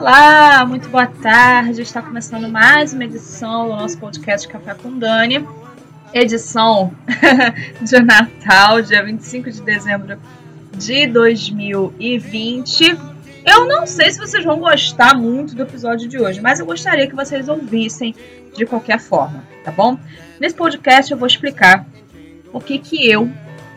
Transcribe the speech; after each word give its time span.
Olá, 0.00 0.64
muito 0.64 0.88
boa 0.90 1.08
tarde. 1.08 1.82
Está 1.82 2.00
começando 2.00 2.48
mais 2.48 2.92
uma 2.92 3.02
edição 3.02 3.66
do 3.66 3.74
nosso 3.74 3.98
podcast 3.98 4.46
Café 4.46 4.72
com 4.74 4.96
Dani. 4.96 5.44
Edição 6.14 6.92
de 7.82 7.98
Natal, 7.98 8.80
dia 8.80 9.04
25 9.04 9.50
de 9.50 9.60
dezembro 9.60 10.16
de 10.72 11.08
2020. 11.08 12.96
Eu 13.44 13.66
não 13.66 13.88
sei 13.88 14.12
se 14.12 14.20
vocês 14.20 14.44
vão 14.44 14.60
gostar 14.60 15.18
muito 15.18 15.56
do 15.56 15.62
episódio 15.62 16.08
de 16.08 16.16
hoje, 16.16 16.40
mas 16.40 16.60
eu 16.60 16.66
gostaria 16.66 17.08
que 17.08 17.16
vocês 17.16 17.48
ouvissem 17.48 18.14
de 18.56 18.64
qualquer 18.66 19.00
forma, 19.00 19.42
tá 19.64 19.72
bom? 19.72 19.98
Nesse 20.38 20.54
podcast 20.54 21.10
eu 21.10 21.18
vou 21.18 21.26
explicar 21.26 21.84
por 22.52 22.62
que 22.62 22.78
que 22.78 23.10
eu 23.10 23.28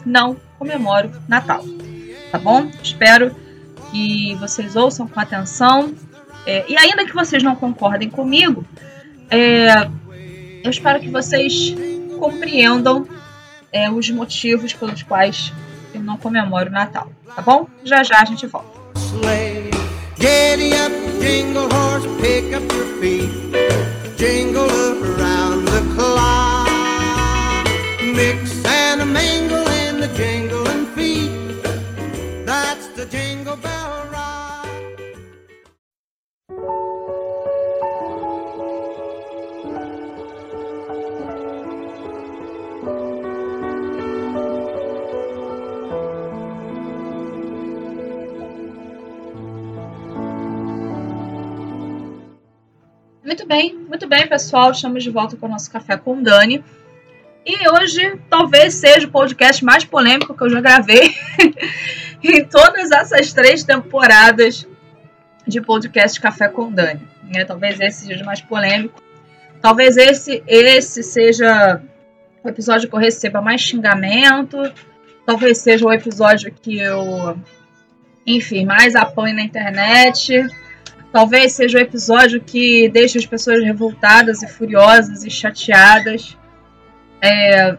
não 0.06 0.38
comemoro 0.60 1.10
Natal, 1.28 1.66
tá 2.32 2.38
bom? 2.38 2.70
Espero 2.84 3.36
que 3.90 4.36
vocês 4.36 4.76
ouçam 4.76 5.08
com 5.08 5.20
atenção. 5.20 5.96
É, 6.46 6.66
e 6.68 6.78
ainda 6.78 7.06
que 7.06 7.14
vocês 7.14 7.44
não 7.44 7.56
concordem 7.56 8.10
comigo, 8.10 8.66
é, 9.30 9.88
eu 10.64 10.70
espero 10.70 11.00
que 11.00 11.10
vocês 11.10 11.76
compreendam 12.20 13.08
é, 13.72 13.90
os 13.90 14.10
motivos 14.10 14.74
pelos 14.74 15.04
quais 15.04 15.54
eu 15.94 16.02
não 16.02 16.18
comemoro 16.18 16.70
o 16.70 16.72
Natal, 16.72 17.12
tá 17.36 17.42
bom? 17.42 17.68
Já 17.84 18.04
já 18.04 18.22
a 18.22 18.26
gente 18.26 18.46
volta. 18.48 18.80
jingle 33.12 33.58
Muito 53.32 53.48
bem, 53.48 53.74
muito 53.88 54.10
bem, 54.10 54.28
pessoal. 54.28 54.72
Estamos 54.72 55.06
de 55.06 55.10
volta 55.10 55.38
com 55.38 55.46
o 55.46 55.50
nosso 55.50 55.72
Café 55.72 55.96
com 55.96 56.22
Dani. 56.22 56.62
E 57.46 57.70
hoje 57.70 58.20
talvez 58.30 58.74
seja 58.74 59.08
o 59.08 59.10
podcast 59.10 59.64
mais 59.64 59.86
polêmico 59.86 60.36
que 60.36 60.44
eu 60.44 60.50
já 60.50 60.60
gravei 60.60 61.16
em 62.22 62.44
todas 62.44 62.92
essas 62.92 63.32
três 63.32 63.64
temporadas 63.64 64.68
de 65.48 65.62
podcast 65.62 66.20
Café 66.20 66.50
com 66.50 66.70
Dani. 66.74 67.08
É, 67.34 67.46
talvez 67.46 67.80
esse 67.80 68.06
seja 68.06 68.22
o 68.22 68.26
mais 68.26 68.42
polêmico. 68.42 69.02
Talvez 69.62 69.96
esse, 69.96 70.44
esse 70.46 71.02
seja 71.02 71.82
o 72.44 72.50
episódio 72.50 72.90
que 72.90 72.96
eu 72.96 73.00
receba 73.00 73.40
mais 73.40 73.62
xingamento. 73.62 74.58
Talvez 75.26 75.60
seja 75.60 75.86
o 75.86 75.94
episódio 75.94 76.54
que 76.54 76.78
eu, 76.82 77.40
enfim, 78.28 78.66
mais 78.66 78.94
apanho 78.94 79.38
na 79.38 79.44
internet. 79.44 80.46
Talvez 81.12 81.52
seja 81.52 81.78
o 81.78 81.82
episódio 81.82 82.42
que 82.42 82.88
deixa 82.88 83.20
as 83.20 83.26
pessoas 83.26 83.62
revoltadas 83.62 84.42
e 84.42 84.48
furiosas 84.48 85.26
e 85.26 85.30
chateadas. 85.30 86.38
É, 87.22 87.78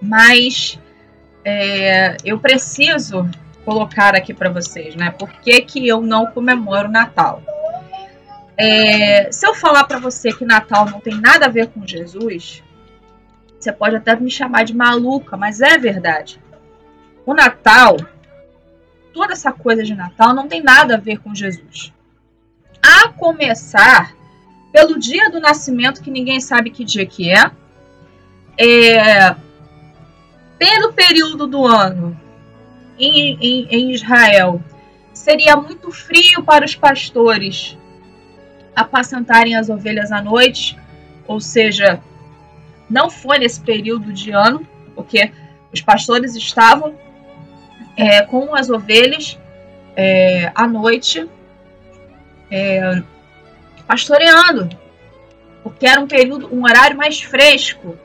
mas 0.00 0.78
é, 1.44 2.16
eu 2.24 2.38
preciso 2.38 3.28
colocar 3.62 4.14
aqui 4.14 4.32
para 4.32 4.48
vocês, 4.48 4.96
né? 4.96 5.10
Por 5.10 5.30
que, 5.32 5.60
que 5.60 5.86
eu 5.86 6.00
não 6.00 6.26
comemoro 6.26 6.88
Natal? 6.88 7.42
É, 8.56 9.30
se 9.30 9.46
eu 9.46 9.54
falar 9.54 9.84
para 9.84 9.98
você 9.98 10.32
que 10.32 10.46
Natal 10.46 10.86
não 10.86 10.98
tem 10.98 11.20
nada 11.20 11.44
a 11.44 11.50
ver 11.50 11.66
com 11.68 11.86
Jesus, 11.86 12.64
você 13.60 13.70
pode 13.70 13.96
até 13.96 14.16
me 14.16 14.30
chamar 14.30 14.64
de 14.64 14.74
maluca, 14.74 15.36
mas 15.36 15.60
é 15.60 15.76
verdade. 15.76 16.40
O 17.26 17.34
Natal, 17.34 17.98
toda 19.12 19.34
essa 19.34 19.52
coisa 19.52 19.82
de 19.82 19.94
Natal 19.94 20.32
não 20.32 20.48
tem 20.48 20.62
nada 20.62 20.94
a 20.94 20.98
ver 20.98 21.18
com 21.18 21.34
Jesus 21.34 21.92
a 22.86 23.08
começar 23.08 24.14
pelo 24.70 24.98
dia 24.98 25.30
do 25.30 25.40
nascimento, 25.40 26.02
que 26.02 26.10
ninguém 26.10 26.40
sabe 26.40 26.70
que 26.70 26.84
dia 26.84 27.04
que 27.04 27.32
é, 27.32 27.50
é 28.58 29.36
pelo 30.58 30.92
período 30.92 31.46
do 31.46 31.66
ano 31.66 32.18
em, 32.98 33.36
em, 33.40 33.66
em 33.70 33.92
Israel, 33.92 34.62
seria 35.12 35.56
muito 35.56 35.90
frio 35.90 36.42
para 36.44 36.64
os 36.64 36.74
pastores 36.74 37.76
apacentarem 38.74 39.56
as 39.56 39.68
ovelhas 39.68 40.12
à 40.12 40.22
noite, 40.22 40.78
ou 41.26 41.40
seja, 41.40 42.00
não 42.88 43.10
foi 43.10 43.38
nesse 43.38 43.60
período 43.60 44.12
de 44.12 44.30
ano, 44.30 44.66
porque 44.94 45.32
os 45.72 45.80
pastores 45.80 46.36
estavam 46.36 46.94
é, 47.96 48.22
com 48.22 48.54
as 48.54 48.70
ovelhas 48.70 49.38
é, 49.96 50.52
à 50.54 50.66
noite 50.66 51.28
é, 52.50 53.02
pastoreando, 53.86 54.68
porque 55.62 55.86
era 55.86 56.00
um 56.00 56.06
período, 56.06 56.54
um 56.54 56.64
horário 56.64 56.96
mais 56.96 57.20
fresco. 57.20 57.96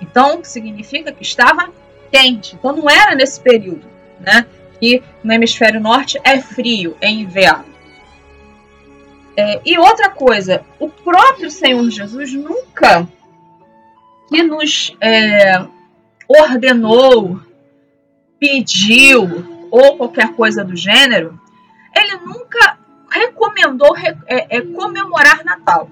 Então, 0.00 0.42
significa 0.44 1.12
que 1.12 1.22
estava 1.22 1.70
quente. 2.10 2.54
Então, 2.54 2.76
não 2.76 2.88
era 2.88 3.14
nesse 3.14 3.40
período, 3.40 3.84
né? 4.20 4.46
Que 4.78 5.02
no 5.22 5.32
hemisfério 5.32 5.80
norte 5.80 6.20
é 6.22 6.40
frio, 6.40 6.96
é 7.00 7.08
inverno. 7.08 7.74
É, 9.36 9.60
e 9.64 9.76
outra 9.78 10.10
coisa, 10.10 10.64
o 10.78 10.88
próprio 10.88 11.50
Senhor 11.50 11.90
Jesus 11.90 12.32
nunca 12.32 13.08
que 14.28 14.42
nos 14.42 14.96
é, 15.00 15.64
ordenou, 16.28 17.40
pediu 18.38 19.68
ou 19.70 19.96
qualquer 19.96 20.32
coisa 20.34 20.64
do 20.64 20.76
gênero, 20.76 21.38
ele 21.96 22.16
nunca 22.18 22.63
recomendou 23.64 23.96
é, 23.96 24.56
é, 24.56 24.60
comemorar 24.60 25.44
Natal. 25.44 25.88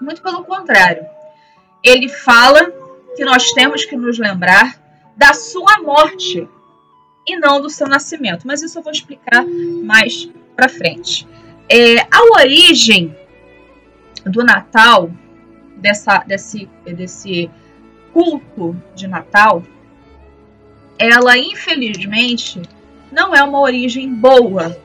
Muito 0.00 0.22
pelo 0.22 0.44
contrário. 0.44 1.04
Ele 1.82 2.08
fala 2.08 2.70
que 3.16 3.24
nós 3.24 3.52
temos 3.52 3.84
que 3.84 3.96
nos 3.96 4.18
lembrar 4.18 4.78
da 5.16 5.32
sua 5.34 5.80
morte 5.82 6.48
e 7.26 7.36
não 7.36 7.60
do 7.60 7.70
seu 7.70 7.88
nascimento. 7.88 8.46
Mas 8.46 8.62
isso 8.62 8.78
eu 8.78 8.82
vou 8.82 8.92
explicar 8.92 9.44
mais 9.82 10.28
para 10.54 10.68
frente. 10.68 11.26
É, 11.68 12.00
a 12.10 12.22
origem 12.38 13.16
do 14.24 14.44
Natal, 14.44 15.10
dessa, 15.76 16.18
desse, 16.18 16.68
desse 16.84 17.50
culto 18.12 18.76
de 18.94 19.06
Natal, 19.06 19.62
ela 20.98 21.36
infelizmente 21.36 22.62
não 23.10 23.34
é 23.34 23.42
uma 23.42 23.60
origem 23.60 24.12
boa 24.14 24.76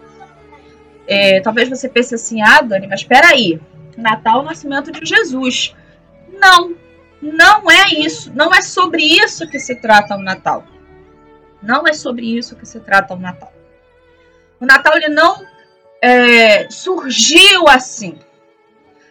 é, 1.10 1.42
talvez 1.42 1.68
você 1.68 1.90
pense 1.90 2.14
assim, 2.14 2.40
ah, 2.44 2.62
Dani, 2.62 2.86
mas 2.86 3.02
espera 3.02 3.30
aí, 3.30 3.60
Natal 3.98 4.40
é 4.40 4.42
o 4.44 4.46
nascimento 4.46 4.92
de 4.92 5.04
Jesus. 5.04 5.76
Não, 6.32 6.76
não 7.20 7.70
é 7.70 7.90
isso. 7.90 8.32
Não 8.34 8.54
é 8.54 8.62
sobre 8.62 9.04
isso 9.04 9.50
que 9.50 9.60
se 9.60 9.76
trata 9.76 10.16
o 10.16 10.22
Natal. 10.22 10.64
Não 11.62 11.88
é 11.88 11.94
sobre 11.94 12.38
isso 12.38 12.56
que 12.56 12.66
se 12.66 12.80
trata 12.80 13.16
o 13.16 13.20
Natal. 13.20 13.52
O 14.60 14.66
Natal 14.66 14.96
ele 14.96 15.10
não 15.10 15.44
é, 16.00 16.70
surgiu 16.70 17.68
assim. 17.68 18.20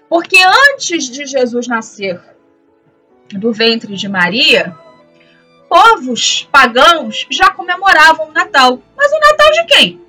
Porque 0.09 0.39
antes 0.73 1.11
de 1.11 1.27
Jesus 1.27 1.67
nascer 1.67 2.21
do 3.31 3.53
ventre 3.53 3.97
de 3.97 4.09
Maria, 4.09 4.75
povos 5.69 6.49
pagãos 6.51 7.27
já 7.29 7.51
comemoravam 7.51 8.29
o 8.29 8.33
Natal. 8.33 8.81
Mas 8.97 9.13
o 9.13 9.21
Natal 9.21 9.51
de 9.51 9.65
quem? 9.67 10.08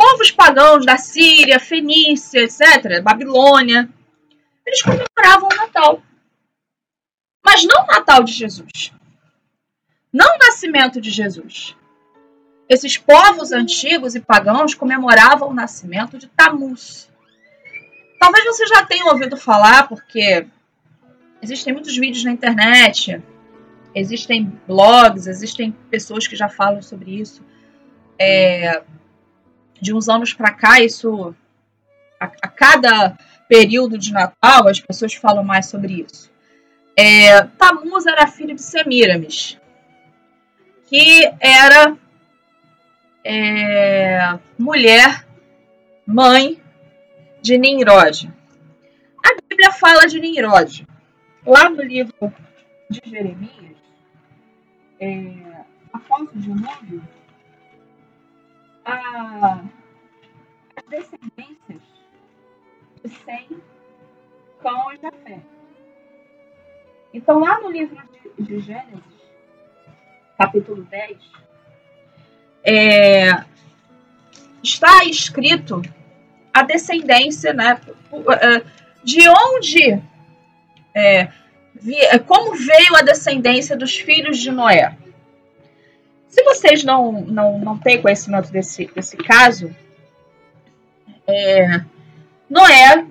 Povos 0.00 0.30
pagãos 0.30 0.86
da 0.86 0.96
Síria, 0.96 1.60
Fenícia, 1.60 2.40
etc., 2.40 3.02
Babilônia, 3.02 3.86
eles 4.64 4.80
comemoravam 4.80 5.50
o 5.52 5.54
Natal. 5.54 6.02
Mas 7.44 7.62
não 7.64 7.84
o 7.84 7.86
Natal 7.86 8.24
de 8.24 8.32
Jesus. 8.32 8.94
Não 10.10 10.36
o 10.36 10.38
nascimento 10.38 11.02
de 11.02 11.10
Jesus. 11.10 11.76
Esses 12.66 12.96
povos 12.96 13.52
antigos 13.52 14.14
e 14.14 14.20
pagãos 14.20 14.74
comemoravam 14.74 15.50
o 15.50 15.54
nascimento 15.54 16.16
de 16.16 16.28
Tamuz. 16.28 17.10
Talvez 18.18 18.44
você 18.46 18.66
já 18.68 18.86
tenha 18.86 19.04
ouvido 19.04 19.36
falar, 19.36 19.86
porque 19.86 20.46
existem 21.42 21.74
muitos 21.74 21.94
vídeos 21.94 22.24
na 22.24 22.32
internet, 22.32 23.22
existem 23.94 24.50
blogs, 24.66 25.26
existem 25.26 25.72
pessoas 25.90 26.26
que 26.26 26.36
já 26.36 26.48
falam 26.48 26.80
sobre 26.80 27.20
isso. 27.20 27.44
É, 28.18 28.82
de 29.80 29.94
uns 29.94 30.08
anos 30.08 30.32
para 30.32 30.52
cá, 30.52 30.80
isso 30.80 31.34
a, 32.18 32.26
a, 32.26 32.48
cada 32.48 33.16
período 33.48 33.96
de 33.98 34.12
Natal 34.12 34.68
as 34.68 34.80
pessoas 34.80 35.14
falam 35.14 35.42
mais 35.42 35.66
sobre 35.66 36.04
isso. 36.06 36.30
É, 36.96 37.42
Tamuz 37.58 38.06
era 38.06 38.26
filho 38.26 38.54
de 38.54 38.62
Semiramis, 38.62 39.58
que 40.86 41.32
era 41.40 41.96
é, 43.24 44.38
mulher, 44.58 45.26
mãe 46.06 46.60
de 47.40 47.56
Nimrod. 47.56 48.30
A 49.24 49.40
Bíblia 49.48 49.72
fala 49.72 50.06
de 50.06 50.20
Nimrod. 50.20 50.86
Lá 51.46 51.70
no 51.70 51.82
livro 51.82 52.32
de 52.90 53.00
Jeremias, 53.08 53.76
é, 54.98 55.32
a 55.92 55.98
foto 56.00 56.30
de 56.34 56.50
Núbio, 56.50 57.02
a, 58.84 59.60
as 60.76 60.84
descendências 60.88 61.80
de 63.02 63.08
Sem, 63.24 63.48
Cão 64.62 64.92
e 64.92 64.98
Jafé. 65.00 65.40
Então, 67.12 67.40
lá 67.40 67.60
no 67.60 67.70
livro 67.70 67.96
de, 68.36 68.44
de 68.44 68.60
Gênesis, 68.60 69.02
capítulo 70.38 70.82
10, 70.84 71.18
é, 72.64 73.44
está 74.62 75.04
escrito 75.04 75.82
a 76.52 76.62
descendência, 76.62 77.52
né? 77.52 77.80
É, 78.40 78.64
de 79.02 79.28
onde, 79.28 80.02
é, 80.94 81.28
como 82.26 82.54
veio 82.54 82.96
a 82.96 83.02
descendência 83.02 83.76
dos 83.76 83.96
filhos 83.96 84.38
de 84.38 84.50
Noé. 84.50 84.96
Se 86.30 86.44
vocês 86.44 86.84
não, 86.84 87.10
não, 87.22 87.58
não 87.58 87.76
têm 87.76 88.00
conhecimento 88.00 88.52
desse, 88.52 88.86
desse 88.86 89.16
caso, 89.16 89.74
é, 91.26 91.84
Noé, 92.48 93.04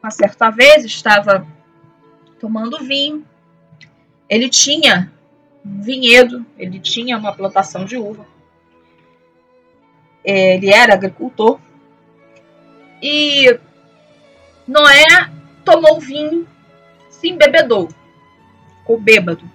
uma 0.00 0.10
certa 0.10 0.50
vez, 0.50 0.84
estava 0.84 1.46
tomando 2.38 2.84
vinho. 2.84 3.26
Ele 4.28 4.50
tinha 4.50 5.10
um 5.64 5.80
vinhedo, 5.80 6.44
ele 6.58 6.78
tinha 6.78 7.16
uma 7.16 7.34
plantação 7.34 7.86
de 7.86 7.96
uva. 7.96 8.26
Ele 10.22 10.70
era 10.70 10.92
agricultor. 10.92 11.58
E 13.02 13.58
Noé 14.68 15.30
tomou 15.64 16.00
vinho, 16.00 16.46
se 17.10 17.28
embebedou, 17.28 17.88
ficou 18.78 19.00
bêbado. 19.00 19.50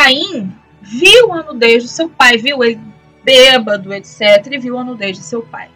Caim 0.00 0.50
viu 0.80 1.30
a 1.30 1.42
nudez 1.42 1.82
do 1.82 1.88
seu 1.90 2.08
pai, 2.08 2.38
viu 2.38 2.64
ele 2.64 2.80
bêbado, 3.22 3.92
etc., 3.92 4.46
e 4.50 4.58
viu 4.58 4.78
a 4.78 4.84
nudez 4.84 5.18
de 5.18 5.22
seu 5.22 5.42
pai. 5.42 5.70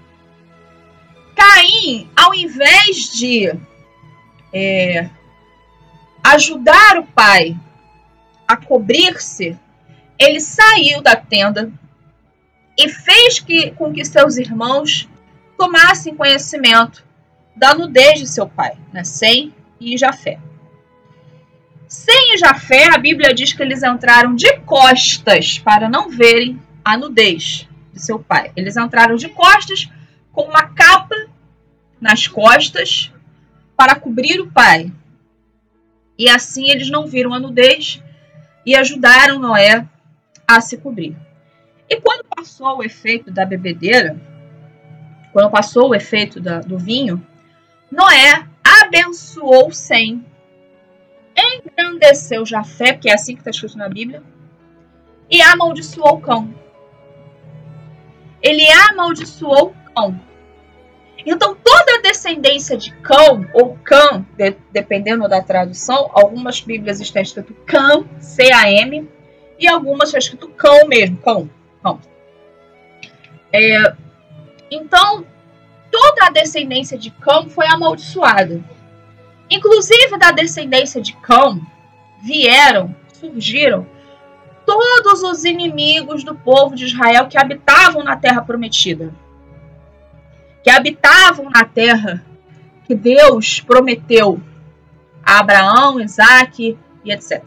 Caim, 1.36 2.08
ao 2.16 2.34
invés 2.34 3.12
de 3.12 3.52
é, 4.50 5.10
ajudar 6.22 6.98
o 7.00 7.06
pai 7.06 7.54
a 8.48 8.56
cobrir-se, 8.56 9.58
ele 10.18 10.40
saiu 10.40 11.02
da 11.02 11.14
tenda 11.14 11.70
e 12.78 12.88
fez 12.88 13.40
que, 13.40 13.72
com 13.72 13.92
que 13.92 14.06
seus 14.06 14.38
irmãos 14.38 15.06
tomassem 15.58 16.16
conhecimento 16.16 17.04
da 17.54 17.74
nudez 17.74 18.20
de 18.20 18.26
seu 18.26 18.48
pai, 18.48 18.72
né? 18.90 19.04
Sem 19.04 19.52
e 19.78 19.98
Jafé. 19.98 20.38
Sem 21.88 22.36
Jafé, 22.38 22.88
a 22.94 22.98
Bíblia 22.98 23.34
diz 23.34 23.52
que 23.52 23.62
eles 23.62 23.82
entraram 23.82 24.34
de 24.34 24.58
costas 24.60 25.58
para 25.58 25.88
não 25.88 26.10
verem 26.10 26.60
a 26.84 26.96
nudez 26.96 27.68
de 27.92 28.00
seu 28.00 28.18
pai. 28.18 28.52
Eles 28.56 28.76
entraram 28.76 29.16
de 29.16 29.28
costas 29.28 29.88
com 30.32 30.42
uma 30.42 30.68
capa 30.68 31.14
nas 32.00 32.26
costas 32.26 33.12
para 33.76 33.94
cobrir 33.94 34.40
o 34.40 34.50
pai. 34.50 34.92
E 36.18 36.28
assim 36.28 36.70
eles 36.70 36.90
não 36.90 37.06
viram 37.06 37.32
a 37.34 37.40
nudez 37.40 38.02
e 38.64 38.74
ajudaram 38.74 39.38
Noé 39.38 39.86
a 40.46 40.60
se 40.60 40.76
cobrir. 40.76 41.16
E 41.88 42.00
quando 42.00 42.24
passou 42.24 42.78
o 42.78 42.82
efeito 42.82 43.30
da 43.30 43.44
bebedeira, 43.44 44.16
quando 45.32 45.50
passou 45.50 45.90
o 45.90 45.94
efeito 45.94 46.40
da, 46.40 46.60
do 46.60 46.78
vinho, 46.78 47.24
Noé 47.90 48.46
abençoou 48.62 49.70
Sem, 49.72 50.24
engrandeceu 51.36 52.44
Jafé, 52.46 52.92
porque 52.92 53.10
é 53.10 53.14
assim 53.14 53.34
que 53.34 53.40
está 53.40 53.50
escrito 53.50 53.76
na 53.76 53.88
Bíblia, 53.88 54.22
e 55.30 55.40
amaldiçoou 55.42 56.20
Cão. 56.20 56.54
Ele 58.42 58.66
amaldiçoou 58.70 59.74
Cão. 59.94 60.20
Então, 61.26 61.56
toda 61.56 61.96
a 61.96 62.02
descendência 62.02 62.76
de 62.76 62.92
Cão, 62.96 63.46
ou 63.54 63.78
Cã, 63.82 64.24
de, 64.36 64.56
dependendo 64.70 65.26
da 65.28 65.42
tradução, 65.42 66.10
algumas 66.12 66.60
Bíblias 66.60 67.00
estão 67.00 67.22
escrito 67.22 67.54
Cam, 67.66 68.04
C-A-M, 68.18 69.08
e 69.58 69.66
algumas 69.66 70.08
estão 70.08 70.18
escrito 70.18 70.48
Cão 70.48 70.86
mesmo, 70.86 71.16
Cão. 71.18 71.48
cão. 71.82 72.00
É, 73.50 73.94
então, 74.70 75.24
toda 75.90 76.26
a 76.26 76.30
descendência 76.30 76.98
de 76.98 77.10
Cão 77.10 77.48
foi 77.48 77.66
amaldiçoada. 77.66 78.62
Inclusive 79.50 80.18
da 80.18 80.30
descendência 80.30 81.00
de 81.00 81.14
Cão 81.16 81.60
vieram, 82.22 82.94
surgiram 83.12 83.86
todos 84.64 85.22
os 85.22 85.44
inimigos 85.44 86.24
do 86.24 86.34
povo 86.34 86.74
de 86.74 86.86
Israel 86.86 87.28
que 87.28 87.38
habitavam 87.38 88.02
na 88.02 88.16
terra 88.16 88.42
prometida. 88.42 89.12
Que 90.62 90.70
habitavam 90.70 91.50
na 91.50 91.64
terra 91.64 92.24
que 92.86 92.94
Deus 92.94 93.60
prometeu 93.60 94.40
a 95.24 95.40
Abraão, 95.40 96.00
Isaac 96.00 96.76
e 97.04 97.12
etc. 97.12 97.42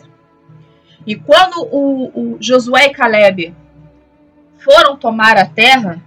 E 1.06 1.16
quando 1.16 1.68
o, 1.72 2.34
o 2.34 2.38
Josué 2.40 2.88
e 2.88 2.94
Caleb 2.94 3.56
foram 4.60 4.98
tomar 4.98 5.38
a 5.38 5.46
terra, 5.46 6.02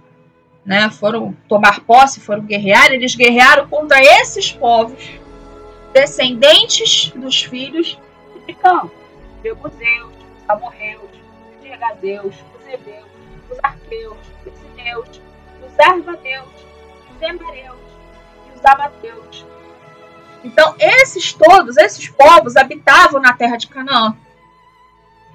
né, 0.65 0.89
foram 0.89 1.35
tomar 1.47 1.79
posse, 1.81 2.19
foram 2.19 2.43
guerrear, 2.43 2.91
eles 2.91 3.15
guerrearam 3.15 3.67
contra 3.67 3.99
esses 3.99 4.51
povos, 4.51 5.20
descendentes 5.93 7.11
dos 7.15 7.43
filhos 7.43 7.97
de 8.47 8.53
Cã, 8.53 8.89
Jebuseus, 9.43 10.13
Amorreus, 10.47 11.09
Gergazeus, 11.61 12.35
os 12.57 12.67
Eveus, 12.67 13.07
os 13.49 13.57
Arqueus, 13.61 14.17
os 14.45 14.53
Sineus, 14.59 15.21
os 15.65 15.79
Arvadeus, 15.79 16.49
os 17.15 17.21
Emareus 17.21 17.79
e 18.47 18.57
os 18.57 18.65
Amateus. 18.65 19.45
Então, 20.43 20.75
esses 20.79 21.33
todos, 21.33 21.77
esses 21.77 22.09
povos 22.09 22.55
habitavam 22.55 23.21
na 23.21 23.33
terra 23.33 23.57
de 23.57 23.67
Canaã. 23.67 24.15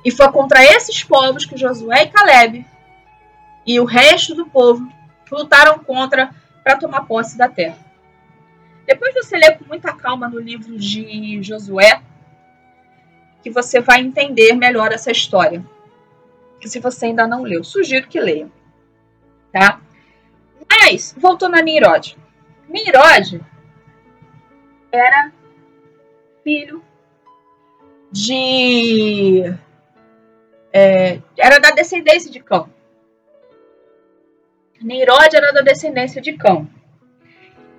E 0.04 0.10
foi 0.10 0.30
contra 0.30 0.64
esses 0.64 1.02
povos 1.02 1.44
que 1.44 1.56
Josué 1.56 2.04
e 2.04 2.08
Caleb 2.08 2.66
e 3.66 3.80
o 3.80 3.84
resto 3.84 4.34
do 4.34 4.46
povo 4.46 4.88
lutaram 5.30 5.78
contra 5.80 6.30
para 6.62 6.76
tomar 6.76 7.06
posse 7.06 7.36
da 7.36 7.48
terra. 7.48 7.85
Depois 8.86 9.14
você 9.14 9.36
lê 9.36 9.52
com 9.52 9.64
muita 9.64 9.92
calma 9.92 10.28
no 10.28 10.38
livro 10.38 10.76
de 10.78 11.42
Josué, 11.42 12.02
que 13.42 13.50
você 13.50 13.80
vai 13.80 14.00
entender 14.00 14.54
melhor 14.54 14.92
essa 14.92 15.10
história. 15.10 15.64
Que 16.60 16.68
se 16.68 16.78
você 16.78 17.06
ainda 17.06 17.26
não 17.26 17.42
leu, 17.42 17.64
sugiro 17.64 18.06
que 18.06 18.20
leia. 18.20 18.48
Tá? 19.52 19.80
Mas, 20.70 21.14
voltando 21.18 21.56
a 21.56 21.62
Nimrod. 21.62 22.16
Nimrod 22.68 23.40
era 24.90 25.32
filho 26.42 26.82
de. 28.10 29.42
É, 30.72 31.20
era 31.36 31.58
da 31.58 31.70
descendência 31.70 32.30
de 32.30 32.40
Cão. 32.40 32.70
Neirod 34.80 35.34
era 35.34 35.52
da 35.52 35.60
descendência 35.62 36.20
de 36.20 36.34
Cão. 36.34 36.68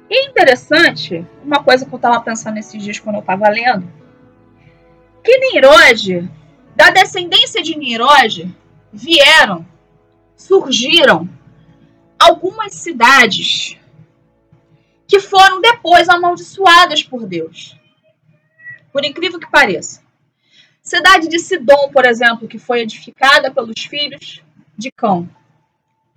E 0.09 0.29
interessante, 0.29 1.25
uma 1.43 1.63
coisa 1.63 1.85
que 1.85 1.93
eu 1.93 1.97
estava 1.97 2.21
pensando 2.21 2.55
nesses 2.55 2.81
dias 2.81 2.99
quando 2.99 3.17
eu 3.17 3.21
estava 3.21 3.49
lendo, 3.49 3.91
que 5.23 5.37
Neirod, 5.37 6.29
da 6.75 6.89
descendência 6.89 7.61
de 7.61 7.77
Neirod, 7.77 8.55
vieram, 8.93 9.65
surgiram 10.35 11.29
algumas 12.17 12.73
cidades 12.73 13.77
que 15.07 15.19
foram 15.19 15.61
depois 15.61 16.07
amaldiçoadas 16.09 17.03
por 17.03 17.25
Deus. 17.25 17.77
Por 18.91 19.05
incrível 19.05 19.39
que 19.39 19.49
pareça. 19.49 20.01
Cidade 20.81 21.27
de 21.27 21.39
Sidom, 21.39 21.89
por 21.91 22.05
exemplo, 22.05 22.47
que 22.47 22.57
foi 22.57 22.81
edificada 22.81 23.51
pelos 23.51 23.81
filhos 23.81 24.41
de 24.77 24.89
Cão. 24.89 25.29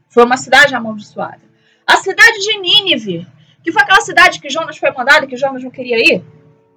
Foi 0.09 0.25
uma 0.25 0.37
cidade 0.37 0.75
amaldiçoada. 0.75 1.40
A 1.87 1.97
cidade 1.97 2.38
de 2.38 2.59
Nínive, 2.61 3.26
que 3.62 3.73
foi 3.73 3.83
aquela 3.83 4.00
cidade 4.00 4.40
que 4.40 4.49
Jonas 4.49 4.79
foi 4.79 4.90
mandado, 4.90 5.26
que 5.26 5.37
Jonas 5.37 5.62
não 5.62 5.71
queria 5.71 5.99
ir. 5.99 6.23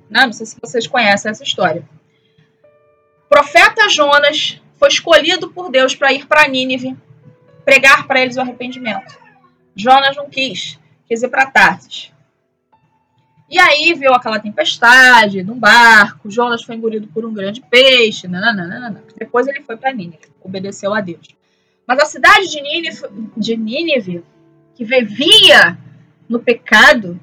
Não, 0.10 0.22
né? 0.22 0.25
não 0.28 0.34
sei 0.34 0.46
se 0.46 0.58
vocês 0.62 0.88
conhecem 0.88 1.32
essa 1.32 1.44
história. 1.44 1.88
O 3.25 3.30
profeta 3.30 3.90
Jonas 3.90 4.62
foi 4.78 4.90
escolhido 4.90 5.50
por 5.50 5.72
Deus 5.72 5.96
para 5.96 6.13
ir 6.13 6.28
para 6.28 6.48
Nínive, 6.48 6.96
pregar 7.63 8.06
para 8.06 8.22
eles 8.22 8.38
o 8.38 8.42
arrependimento. 8.42 9.18
Jonas 9.75 10.16
não 10.16 10.30
quis, 10.30 10.78
quis 11.08 11.24
ir 11.24 11.30
para 11.30 11.50
Tarsis. 11.50 12.12
E 13.50 13.60
aí 13.60 13.94
veio 13.94 14.13
aquela 14.13 14.40
tempestade 14.40 15.44
num 15.44 15.58
barco, 15.58 16.30
Jonas 16.30 16.63
foi 16.63 16.75
engolido 16.75 17.08
por 17.08 17.25
um 17.25 17.34
grande 17.34 17.62
peixe, 17.62 18.28
nananana. 18.28 19.04
depois 19.18 19.48
ele 19.48 19.62
foi 19.62 19.78
para 19.78 19.94
Nínive, 19.94 20.20
obedeceu 20.42 20.94
a 20.94 21.02
Deus. 21.02 21.28
Mas 21.88 22.00
a 22.00 22.06
cidade 22.06 22.50
de 22.50 22.62
Nínive, 22.62 23.02
de 23.38 23.58
Nínive 23.58 24.24
que 24.75 24.84
vivia 24.84 25.78
no 26.27 26.39
pecado 26.39 27.20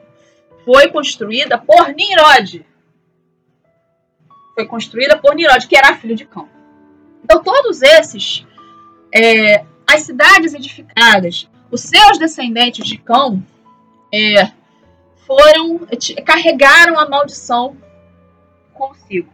foi 0.64 0.88
construída 0.88 1.58
por 1.58 1.88
Nimrod. 1.88 2.64
Foi 4.54 4.66
construída 4.66 5.18
por 5.18 5.34
Nimrod, 5.34 5.66
que 5.66 5.76
era 5.76 5.96
filho 5.96 6.16
de 6.16 6.24
Cão. 6.24 6.48
Então, 7.24 7.42
todos 7.42 7.82
esses, 7.82 8.46
é, 9.14 9.64
as 9.86 10.02
cidades 10.02 10.54
edificadas, 10.54 11.48
os 11.70 11.80
seus 11.80 12.18
descendentes 12.18 12.86
de 12.86 12.98
Cão, 12.98 13.42
é, 14.12 14.52
foram 15.26 15.80
carregaram 16.24 16.98
a 16.98 17.08
maldição 17.08 17.76
consigo. 18.74 19.32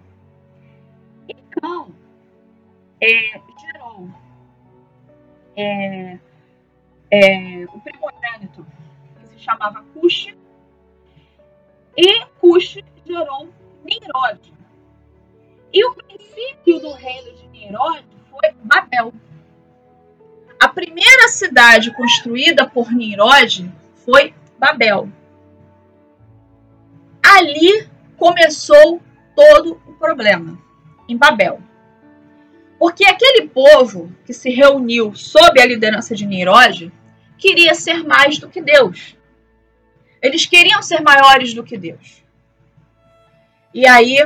E 1.28 1.35
Cão 1.61 1.90
é, 3.00 3.40
gerou 3.61 4.08
é, 5.56 6.18
é, 7.11 7.64
o 7.73 7.80
primogênito 7.80 8.66
chamava 9.46 9.84
Cush 9.94 10.34
e 11.96 12.24
Cush 12.40 12.78
gerou 13.06 13.48
Nimrod. 13.84 14.52
E 15.72 15.84
o 15.86 15.94
princípio 15.94 16.80
do 16.80 16.92
reino 16.92 17.32
de 17.36 17.46
Nimrod 17.48 18.04
foi 18.28 18.50
Babel. 18.64 19.12
A 20.60 20.68
primeira 20.68 21.28
cidade 21.28 21.94
construída 21.94 22.68
por 22.68 22.90
Nimrod 22.90 23.70
foi 24.04 24.34
Babel. 24.58 25.08
Ali 27.22 27.88
começou 28.16 29.00
todo 29.36 29.80
o 29.86 29.92
problema, 29.94 30.58
em 31.08 31.16
Babel. 31.16 31.60
Porque 32.78 33.06
aquele 33.06 33.48
povo 33.48 34.12
que 34.24 34.32
se 34.32 34.50
reuniu 34.50 35.14
sob 35.14 35.60
a 35.60 35.66
liderança 35.66 36.14
de 36.16 36.26
Nimrod 36.26 36.92
queria 37.38 37.74
ser 37.74 38.02
mais 38.02 38.38
do 38.38 38.48
que 38.48 38.60
Deus. 38.60 39.15
Eles 40.26 40.47
queriam 40.47 40.83
ser 40.83 41.00
maiores 41.00 41.54
do 41.54 41.62
que 41.62 41.76
Deus. 41.76 42.23
E 43.73 43.87
aí 43.87 44.18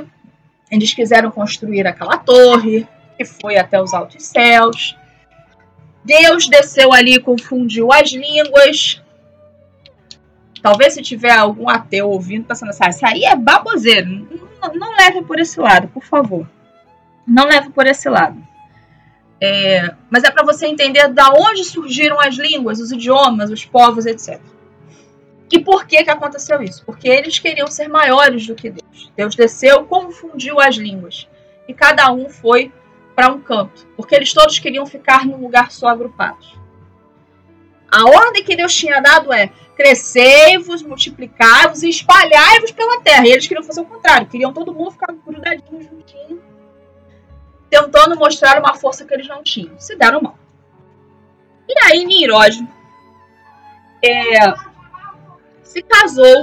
eles 0.70 0.94
quiseram 0.94 1.30
construir 1.30 1.86
aquela 1.86 2.16
torre 2.16 2.86
que 3.16 3.24
foi 3.24 3.58
até 3.58 3.80
os 3.80 3.92
altos 3.92 4.24
céus. 4.24 4.96
Deus 6.04 6.48
desceu 6.48 6.92
ali, 6.92 7.20
confundiu 7.20 7.92
as 7.92 8.10
línguas. 8.10 9.02
Talvez 10.62 10.94
se 10.94 11.02
tiver 11.02 11.32
algum 11.32 11.68
ateu 11.68 12.08
ouvindo, 12.08 12.46
pensando 12.46 12.70
assim, 12.70 12.84
ah, 12.84 12.88
isso 12.88 13.06
aí 13.06 13.24
é 13.24 13.36
baboseiro. 13.36 14.08
Não, 14.62 14.74
não 14.74 14.96
leve 14.96 15.22
por 15.22 15.38
esse 15.38 15.58
lado, 15.60 15.88
por 15.88 16.04
favor. 16.04 16.48
Não 17.26 17.44
leve 17.46 17.70
por 17.70 17.86
esse 17.86 18.08
lado. 18.08 18.42
É, 19.40 19.94
mas 20.10 20.22
é 20.22 20.30
para 20.30 20.44
você 20.44 20.66
entender 20.66 21.08
da 21.08 21.30
onde 21.32 21.64
surgiram 21.64 22.20
as 22.20 22.36
línguas, 22.36 22.78
os 22.78 22.92
idiomas, 22.92 23.50
os 23.50 23.64
povos, 23.64 24.06
etc. 24.06 24.40
E 25.50 25.58
por 25.58 25.84
que, 25.84 26.04
que 26.04 26.10
aconteceu 26.10 26.62
isso? 26.62 26.84
Porque 26.84 27.08
eles 27.08 27.38
queriam 27.38 27.66
ser 27.66 27.88
maiores 27.88 28.46
do 28.46 28.54
que 28.54 28.70
Deus. 28.70 29.10
Deus 29.16 29.34
desceu, 29.34 29.84
confundiu 29.84 30.60
as 30.60 30.76
línguas. 30.76 31.28
E 31.66 31.74
cada 31.74 32.10
um 32.12 32.28
foi 32.28 32.72
para 33.16 33.32
um 33.32 33.40
canto. 33.40 33.86
Porque 33.96 34.14
eles 34.14 34.32
todos 34.32 34.58
queriam 34.60 34.86
ficar 34.86 35.26
num 35.26 35.38
lugar 35.38 35.72
só 35.72 35.88
agrupados. 35.88 36.56
A 37.90 38.04
ordem 38.04 38.44
que 38.44 38.54
Deus 38.54 38.72
tinha 38.72 39.00
dado 39.00 39.32
é: 39.32 39.50
crescei-vos, 39.74 40.82
multiplicai-vos 40.82 41.82
e 41.82 41.88
espalhai-vos 41.88 42.70
pela 42.70 43.00
terra. 43.00 43.26
E 43.26 43.32
eles 43.32 43.46
queriam 43.48 43.64
fazer 43.64 43.80
o 43.80 43.86
contrário, 43.86 44.28
queriam 44.28 44.52
todo 44.52 44.72
mundo 44.72 44.92
ficar 44.92 45.12
grudadinho, 45.12 45.82
juntinho, 45.82 46.40
tentando 47.68 48.16
mostrar 48.16 48.60
uma 48.60 48.74
força 48.74 49.04
que 49.04 49.12
eles 49.12 49.26
não 49.26 49.42
tinham. 49.42 49.76
Se 49.80 49.96
deram 49.96 50.22
mal. 50.22 50.38
E 51.68 51.74
aí, 51.84 52.04
Nimrod 52.04 52.56
é, 54.02 54.69
se 55.70 55.82
casou 55.82 56.36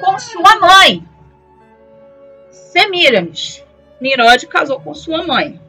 com 0.00 0.16
sua 0.16 0.60
mãe, 0.60 1.04
Semiramis. 2.48 3.64
Nimrod 4.00 4.46
casou 4.46 4.80
com 4.80 4.94
sua 4.94 5.24
mãe. 5.24 5.60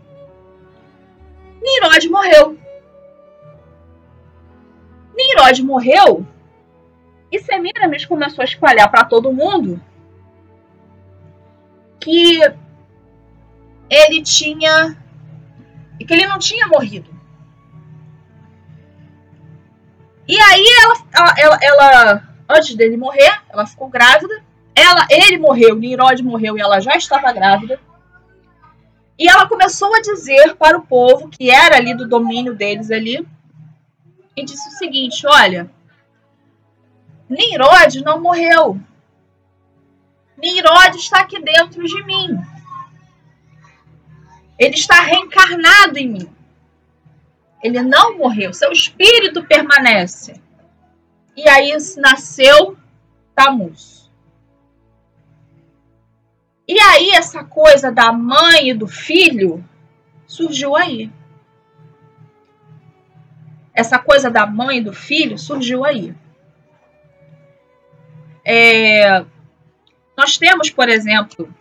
Nimrod 1.60 2.10
morreu. 2.10 2.58
Nimrod 5.15 5.63
morreu 5.63 6.25
e 7.32 7.39
Semiramis 7.39 8.05
começou 8.05 8.43
a 8.43 8.46
espalhar 8.46 8.91
para 8.91 9.05
todo 9.05 9.34
mundo 9.34 9.82
que 12.00 12.41
ele 13.89 14.22
tinha 14.22 14.96
que 15.98 16.13
ele 16.13 16.27
não 16.27 16.38
tinha 16.38 16.67
morrido. 16.67 17.12
E 20.27 20.39
aí 20.39 20.65
ela, 20.82 21.36
ela, 21.38 21.60
ela, 21.62 22.24
antes 22.50 22.75
dele 22.75 22.98
morrer, 22.98 23.42
ela 23.50 23.65
ficou 23.65 23.89
grávida. 23.89 24.44
Ela, 24.75 25.06
ele 25.10 25.38
morreu, 25.38 25.75
Nimrod 25.75 26.22
morreu 26.24 26.58
e 26.58 26.62
ela 26.62 26.80
já 26.80 26.96
estava 26.96 27.32
grávida. 27.32 27.80
E 29.18 29.30
ela 29.30 29.48
começou 29.48 29.94
a 29.96 30.01
dizer 30.01 30.56
para 30.56 30.77
o 30.77 30.86
povo 30.86 31.30
que 31.30 31.51
era 31.51 31.75
ali 31.77 31.96
do 31.96 32.08
domínio 32.08 32.56
deles 32.56 32.89
ali, 32.89 33.25
e 34.36 34.44
disse 34.44 34.68
o 34.70 34.72
seguinte: 34.72 35.25
olha, 35.27 35.70
Nimrod 37.30 38.01
não 38.03 38.20
morreu. 38.20 38.80
Nimrod 40.38 40.96
está 40.96 41.20
aqui 41.20 41.39
dentro 41.42 41.84
de 41.84 42.03
mim. 42.03 42.38
Ele 44.58 44.75
está 44.75 45.01
reencarnado 45.01 45.98
em 45.98 46.10
mim. 46.10 46.30
Ele 47.63 47.82
não 47.82 48.17
morreu, 48.17 48.53
seu 48.53 48.72
espírito 48.72 49.46
permanece. 49.46 50.34
E 51.36 51.48
aí 51.48 51.72
nasceu 51.98 52.77
Tamus. 53.34 54.12
E 56.67 56.79
aí 56.79 57.12
essa 57.12 57.43
coisa 57.43 57.91
da 57.91 58.12
mãe 58.12 58.70
e 58.70 58.74
do 58.74 58.88
filho 58.88 59.63
surgiu 60.27 60.75
aí. 60.75 61.10
Essa 63.74 63.98
coisa 63.98 64.29
da 64.29 64.46
mãe 64.46 64.77
e 64.77 64.84
do 64.84 64.93
filho 64.93 65.38
surgiu 65.38 65.84
aí. 65.84 66.15
É, 68.46 69.25
nós 70.17 70.38
temos, 70.38 70.70
por 70.70 70.89
exemplo, 70.89 71.53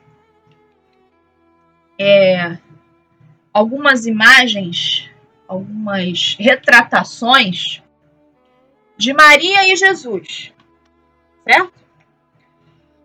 é, 1.99 2.59
algumas 3.53 4.07
imagens, 4.07 5.09
algumas 5.53 6.35
retratações 6.39 7.83
de 8.97 9.13
Maria 9.13 9.71
e 9.71 9.77
Jesus, 9.77 10.53
certo? 11.45 11.73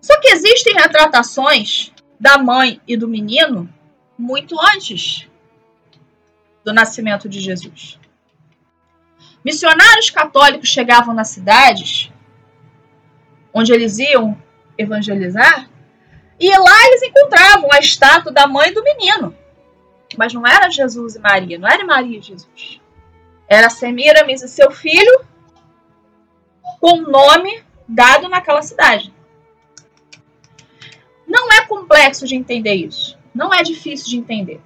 Só 0.01 0.19
que 0.21 0.29
existem 0.29 0.73
retratações 0.73 1.91
da 2.19 2.37
mãe 2.37 2.79
e 2.87 2.95
do 2.95 3.07
menino 3.07 3.71
muito 4.17 4.55
antes 4.73 5.27
do 6.63 6.73
nascimento 6.73 7.27
de 7.27 7.39
Jesus. 7.39 7.99
Missionários 9.43 10.09
católicos 10.09 10.69
chegavam 10.69 11.13
nas 11.13 11.29
cidades 11.29 12.11
onde 13.53 13.73
eles 13.73 13.97
iam 13.99 14.41
evangelizar 14.77 15.69
e 16.39 16.49
lá 16.49 16.87
eles 16.87 17.03
encontravam 17.03 17.69
a 17.73 17.79
estátua 17.79 18.31
da 18.31 18.47
mãe 18.47 18.69
e 18.69 18.73
do 18.73 18.83
menino. 18.83 19.35
Mas 20.17 20.33
não 20.33 20.45
era 20.45 20.69
Jesus 20.69 21.15
e 21.15 21.19
Maria, 21.19 21.59
não 21.59 21.67
era 21.67 21.85
Maria 21.85 22.17
e 22.17 22.21
Jesus. 22.21 22.81
Era 23.47 23.69
Semiramis 23.69 24.41
e 24.41 24.47
seu 24.47 24.71
filho, 24.71 25.21
com 26.79 26.97
o 26.97 27.09
nome 27.09 27.63
dado 27.87 28.27
naquela 28.27 28.61
cidade. 28.61 29.13
Não 31.25 31.51
é 31.51 31.65
complexo 31.65 32.25
de 32.25 32.35
entender 32.35 32.73
isso. 32.73 33.17
Não 33.33 33.53
é 33.53 33.61
difícil 33.61 34.09
de 34.09 34.17
entender. 34.17 34.59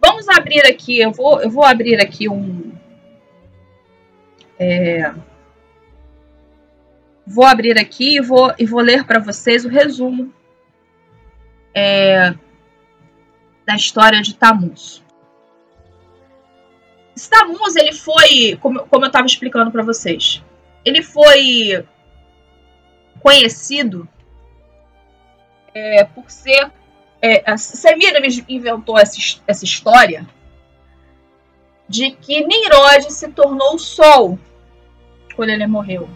Vamos 0.00 0.28
abrir 0.28 0.64
aqui, 0.66 1.00
eu 1.00 1.12
vou, 1.12 1.40
eu 1.40 1.50
vou 1.50 1.64
abrir 1.64 2.00
aqui 2.00 2.28
um. 2.28 2.72
É, 4.58 5.12
vou 7.26 7.44
abrir 7.44 7.78
aqui 7.78 8.16
e 8.16 8.20
vou, 8.20 8.54
e 8.58 8.64
vou 8.64 8.80
ler 8.80 9.04
para 9.04 9.18
vocês 9.18 9.64
o 9.64 9.68
resumo 9.68 10.32
é, 11.74 12.34
da 13.66 13.74
história 13.74 14.20
de 14.20 14.34
Tammuz. 14.34 15.02
Esse 17.14 17.30
ele 17.78 17.92
foi, 17.92 18.56
como, 18.60 18.80
como 18.86 19.04
eu 19.04 19.08
estava 19.08 19.26
explicando 19.26 19.70
para 19.70 19.82
vocês, 19.82 20.42
ele 20.84 21.02
foi 21.02 21.86
conhecido 23.20 24.08
é, 25.74 26.04
por 26.04 26.30
ser. 26.30 26.70
É, 27.20 27.56
Semiramis 27.56 28.42
inventou 28.48 28.98
essa, 28.98 29.16
essa 29.46 29.64
história 29.64 30.26
de 31.88 32.10
que 32.10 32.44
Nimrod 32.44 33.12
se 33.12 33.28
tornou 33.28 33.74
o 33.74 33.78
sol 33.78 34.38
quando 35.36 35.50
ele 35.50 35.66
morreu. 35.66 36.08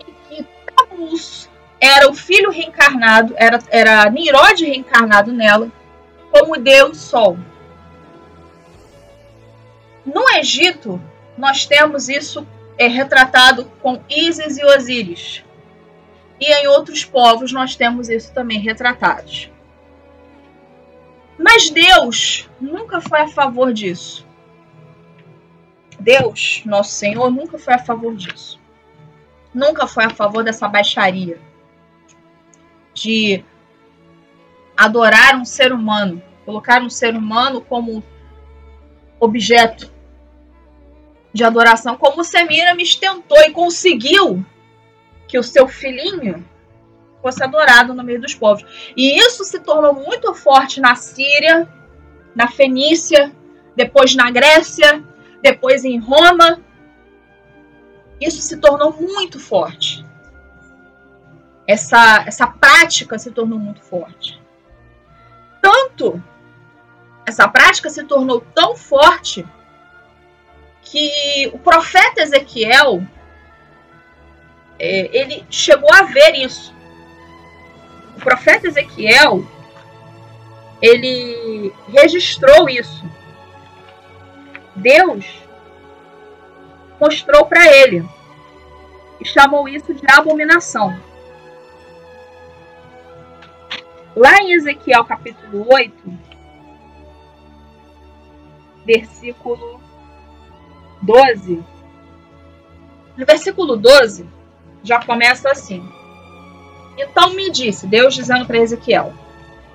E 0.00 0.12
que 0.28 0.46
Tammuz 0.74 1.48
era 1.80 2.10
o 2.10 2.14
filho 2.14 2.50
reencarnado, 2.50 3.32
era, 3.38 3.58
era 3.70 4.10
Nimrod 4.10 4.62
reencarnado 4.62 5.32
nela, 5.32 5.72
como 6.30 6.56
Deus 6.56 6.98
Sol. 6.98 7.38
No 10.04 10.28
Egito, 10.36 11.00
nós 11.36 11.66
temos 11.66 12.08
isso 12.08 12.46
é 12.78 12.86
retratado 12.86 13.66
com 13.82 14.02
Ísis 14.08 14.56
e 14.56 14.64
Osíris. 14.64 15.44
E 16.40 16.50
em 16.50 16.66
outros 16.68 17.04
povos 17.04 17.52
nós 17.52 17.76
temos 17.76 18.08
isso 18.08 18.32
também 18.32 18.58
retratados. 18.58 19.50
Mas 21.38 21.68
Deus 21.68 22.48
nunca 22.60 23.00
foi 23.00 23.20
a 23.20 23.28
favor 23.28 23.72
disso. 23.72 24.26
Deus, 25.98 26.62
nosso 26.64 26.92
Senhor, 26.92 27.30
nunca 27.30 27.58
foi 27.58 27.74
a 27.74 27.78
favor 27.78 28.16
disso. 28.16 28.58
Nunca 29.52 29.86
foi 29.86 30.04
a 30.04 30.10
favor 30.10 30.42
dessa 30.42 30.66
baixaria 30.66 31.38
de 32.94 33.44
adorar 34.80 35.36
um 35.36 35.44
ser 35.44 35.74
humano, 35.74 36.22
colocar 36.42 36.80
um 36.80 36.88
ser 36.88 37.14
humano 37.14 37.60
como 37.60 38.02
objeto 39.20 39.92
de 41.34 41.44
adoração, 41.44 41.98
como 41.98 42.24
Semiramis 42.24 42.94
tentou 42.94 43.38
e 43.42 43.50
conseguiu 43.50 44.42
que 45.28 45.38
o 45.38 45.42
seu 45.42 45.68
filhinho 45.68 46.42
fosse 47.20 47.44
adorado 47.44 47.92
no 47.92 48.02
meio 48.02 48.22
dos 48.22 48.34
povos. 48.34 48.64
E 48.96 49.18
isso 49.18 49.44
se 49.44 49.60
tornou 49.60 49.92
muito 49.92 50.32
forte 50.32 50.80
na 50.80 50.94
Síria, 50.94 51.68
na 52.34 52.48
Fenícia, 52.48 53.30
depois 53.76 54.14
na 54.14 54.30
Grécia, 54.30 55.04
depois 55.42 55.84
em 55.84 55.98
Roma. 55.98 56.58
Isso 58.18 58.40
se 58.40 58.56
tornou 58.56 58.94
muito 58.94 59.38
forte. 59.38 60.02
Essa, 61.66 62.24
essa 62.26 62.46
prática 62.46 63.18
se 63.18 63.30
tornou 63.30 63.58
muito 63.58 63.82
forte. 63.82 64.40
Essa 67.26 67.46
prática 67.48 67.90
se 67.90 68.04
tornou 68.04 68.40
tão 68.54 68.74
forte 68.76 69.46
que 70.82 71.50
o 71.52 71.58
profeta 71.58 72.22
Ezequiel 72.22 73.02
é, 74.78 75.10
ele 75.12 75.44
chegou 75.50 75.92
a 75.92 76.02
ver 76.02 76.34
isso. 76.34 76.74
O 78.16 78.20
profeta 78.20 78.66
Ezequiel 78.66 79.46
ele 80.80 81.72
registrou 81.88 82.68
isso. 82.68 83.04
Deus 84.74 85.26
mostrou 87.00 87.44
para 87.46 87.66
ele 87.70 88.04
e 89.20 89.26
chamou 89.26 89.68
isso 89.68 89.92
de 89.94 90.04
abominação. 90.10 90.98
Lá 94.20 94.36
em 94.42 94.52
Ezequiel 94.52 95.02
capítulo 95.02 95.64
8, 95.72 95.94
versículo 98.84 99.80
12. 101.00 101.64
No 103.16 103.24
versículo 103.24 103.78
12, 103.78 104.28
já 104.84 105.02
começa 105.02 105.50
assim. 105.50 105.82
Então 106.98 107.32
me 107.32 107.50
disse, 107.50 107.86
Deus 107.86 108.14
dizendo 108.14 108.44
para 108.44 108.58
Ezequiel: 108.58 109.14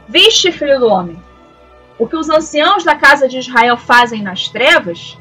Viste, 0.08 0.52
filho 0.52 0.80
do 0.80 0.90
homem, 0.90 1.20
o 1.98 2.08
que 2.08 2.16
os 2.16 2.30
anciãos 2.30 2.84
da 2.84 2.96
casa 2.96 3.28
de 3.28 3.40
Israel 3.40 3.78
fazem 3.78 4.22
nas 4.22 4.48
trevas, 4.48 5.18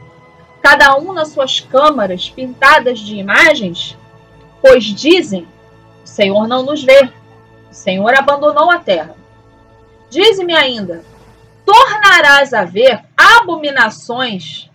cada 0.61 0.99
um 0.99 1.15
nas 1.15 1.29
suas 1.29 1.61
câmaras 1.61 2.29
pintadas 2.29 2.99
de 2.99 3.17
imagens, 3.17 3.97
pois 4.61 4.85
dizem: 4.85 5.49
O 6.05 6.07
Senhor 6.07 6.47
não 6.47 6.63
nos 6.63 6.85
vê, 6.85 7.11
Senhor 7.75 8.15
abandonou 8.15 8.71
a 8.71 8.79
terra. 8.79 9.17
Dize-me 10.09 10.55
ainda: 10.55 11.05
tornarás 11.67 12.55
a 12.55 12.65
ver 12.65 13.05
abominações, 13.17 14.71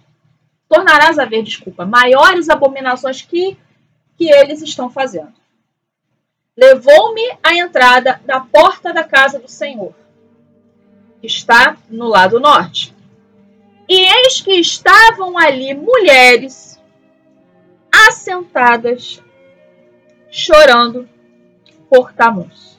tornarás 0.67 1.17
a 1.17 1.25
ver, 1.25 1.41
desculpa, 1.41 1.85
maiores 1.85 2.49
abominações 2.49 3.21
que, 3.21 3.57
que 4.17 4.29
eles 4.29 4.61
estão 4.61 4.89
fazendo. 4.89 5.33
Levou-me 6.57 7.37
à 7.41 7.55
entrada 7.55 8.19
da 8.25 8.41
porta 8.41 8.91
da 8.91 9.03
casa 9.03 9.39
do 9.39 9.47
Senhor, 9.47 9.93
que 11.21 11.27
está 11.27 11.77
no 11.89 12.07
lado 12.07 12.37
norte. 12.37 12.93
E 13.87 13.95
eis 13.95 14.41
que 14.41 14.59
estavam 14.59 15.37
ali 15.37 15.73
mulheres 15.73 16.79
assentadas, 18.07 19.23
chorando 20.29 21.09
por 21.89 22.11
Tamus. 22.13 22.78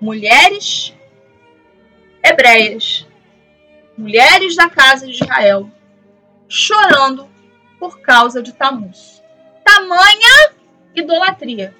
Mulheres 0.00 0.94
hebreias, 2.22 3.06
mulheres 3.96 4.54
da 4.54 4.68
casa 4.70 5.06
de 5.06 5.12
Israel, 5.12 5.68
chorando 6.48 7.28
por 7.80 8.00
causa 8.00 8.40
de 8.42 8.52
Tamuz. 8.52 9.22
Tamanha 9.64 10.52
idolatria. 10.94 11.74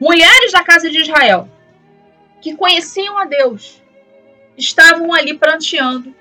Mulheres 0.00 0.52
da 0.52 0.62
casa 0.62 0.90
de 0.90 0.98
Israel, 0.98 1.48
que 2.40 2.56
conheciam 2.56 3.18
a 3.18 3.24
Deus, 3.24 3.82
estavam 4.56 5.12
ali 5.12 5.36
pranteando 5.36 6.14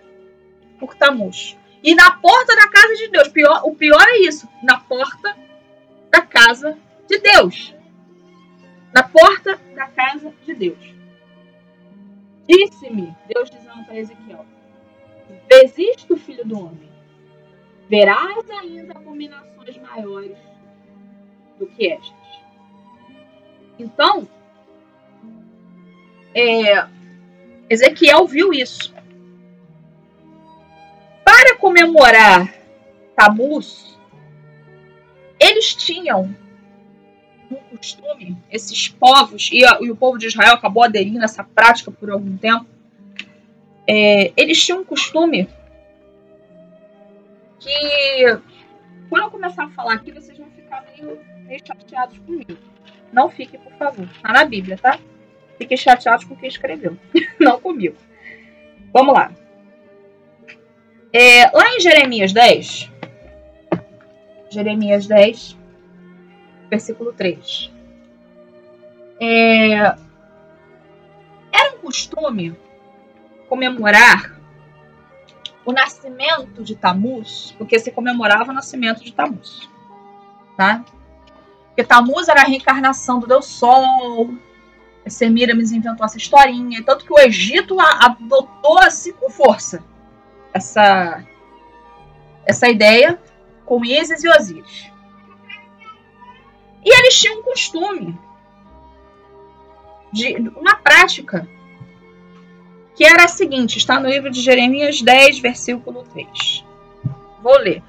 por 0.79 0.95
Tamuz. 0.95 1.57
E 1.83 1.95
na 1.95 2.11
porta 2.11 2.55
da 2.55 2.69
casa 2.69 2.95
de 2.95 3.07
Deus, 3.07 3.27
pior, 3.27 3.61
o 3.65 3.75
pior 3.75 4.01
é 4.01 4.19
isso, 4.19 4.47
na 4.63 4.79
porta 4.79 5.35
da 6.11 6.21
casa 6.21 6.77
de 7.07 7.19
Deus. 7.19 7.73
Na 8.93 9.03
porta 9.03 9.57
da 9.73 9.87
casa 9.87 10.33
de 10.45 10.53
Deus. 10.53 10.93
Disse-me, 12.47 13.15
Deus 13.27 13.49
dizendo 13.49 13.85
para 13.85 13.97
Ezequiel: 13.97 14.45
Existe 15.49 16.11
o 16.11 16.17
filho 16.17 16.45
do 16.45 16.59
homem, 16.59 16.89
verás 17.89 18.49
ainda 18.49 18.93
abominações 18.93 19.77
maiores 19.77 20.37
do 21.57 21.67
que 21.67 21.87
estas. 21.87 22.11
Então, 23.79 24.27
é, 26.35 26.87
Ezequiel 27.69 28.27
viu 28.27 28.51
isso. 28.51 28.93
Para 31.23 31.57
comemorar 31.57 32.53
Tabus, 33.15 33.97
eles 35.39 35.73
tinham 35.73 36.35
costume, 37.81 38.37
esses 38.51 38.87
povos, 38.87 39.49
e, 39.51 39.65
a, 39.65 39.79
e, 39.81 39.89
o 39.89 39.95
povo 39.95 40.19
de 40.19 40.27
Israel 40.27 40.53
acabou 40.53 40.83
aderindo 40.83 41.21
a 41.21 41.25
essa 41.25 41.43
prática 41.43 41.89
por 41.89 42.11
algum 42.11 42.37
tempo, 42.37 42.67
é, 43.87 44.31
eles 44.37 44.63
tinham 44.63 44.81
um 44.81 44.83
costume 44.83 45.49
que, 47.59 48.39
quando 49.09 49.23
eu 49.23 49.31
começar 49.31 49.65
a 49.65 49.69
falar 49.69 49.95
aqui, 49.95 50.11
vocês 50.11 50.37
vão 50.37 50.49
ficar 50.51 50.85
meio, 50.95 51.19
meio 51.45 51.59
chateados 51.65 52.17
comigo. 52.19 52.55
Não 53.11 53.29
fiquem, 53.29 53.59
por 53.59 53.73
favor. 53.73 54.07
Tá 54.21 54.31
na 54.31 54.45
Bíblia, 54.45 54.77
tá? 54.77 54.99
Fiquem 55.57 55.75
chateados 55.75 56.25
com 56.25 56.35
quem 56.35 56.49
escreveu, 56.49 56.95
não 57.39 57.59
comigo. 57.59 57.97
Vamos 58.93 59.13
lá. 59.13 59.31
É, 61.11 61.49
lá 61.51 61.75
em 61.75 61.79
Jeremias 61.79 62.31
10, 62.31 62.89
Jeremias 64.49 65.07
10, 65.07 65.57
versículo 66.71 67.11
3. 67.11 67.69
É, 69.19 69.73
era 71.51 71.75
um 71.75 71.79
costume 71.79 72.57
comemorar 73.49 74.39
o 75.65 75.73
nascimento 75.73 76.63
de 76.63 76.75
Tamuz, 76.75 77.53
porque 77.57 77.77
se 77.77 77.91
comemorava 77.91 78.51
o 78.51 78.53
nascimento 78.53 79.03
de 79.03 79.11
Tamuz, 79.11 79.69
tá? 80.55 80.83
Porque 81.67 81.83
Tamuz 81.83 82.29
era 82.29 82.41
a 82.41 82.45
reencarnação 82.45 83.19
do 83.19 83.27
Deus 83.27 83.45
Sol. 83.45 84.33
Semiramis 85.07 85.71
inventou 85.71 86.05
essa 86.05 86.17
historinha, 86.17 86.83
tanto 86.83 87.05
que 87.05 87.13
o 87.13 87.19
Egito 87.19 87.79
adotou 87.79 88.79
assim 88.79 89.11
com 89.13 89.29
força 89.29 89.83
essa 90.53 91.23
essa 92.45 92.69
ideia 92.69 93.19
com 93.65 93.83
Isis 93.83 94.23
e 94.23 94.29
Osíris. 94.29 94.90
E 96.83 96.93
eles 96.93 97.19
tinham 97.19 97.39
um 97.39 97.43
costume, 97.43 98.17
de 100.11 100.35
uma 100.55 100.75
prática, 100.75 101.47
que 102.95 103.05
era 103.05 103.25
a 103.25 103.27
seguinte: 103.27 103.77
está 103.77 103.99
no 103.99 104.09
livro 104.09 104.29
de 104.29 104.41
Jeremias 104.41 105.01
10, 105.01 105.39
versículo 105.39 106.03
3. 106.11 106.65
Vou 107.41 107.57
ler. 107.57 107.81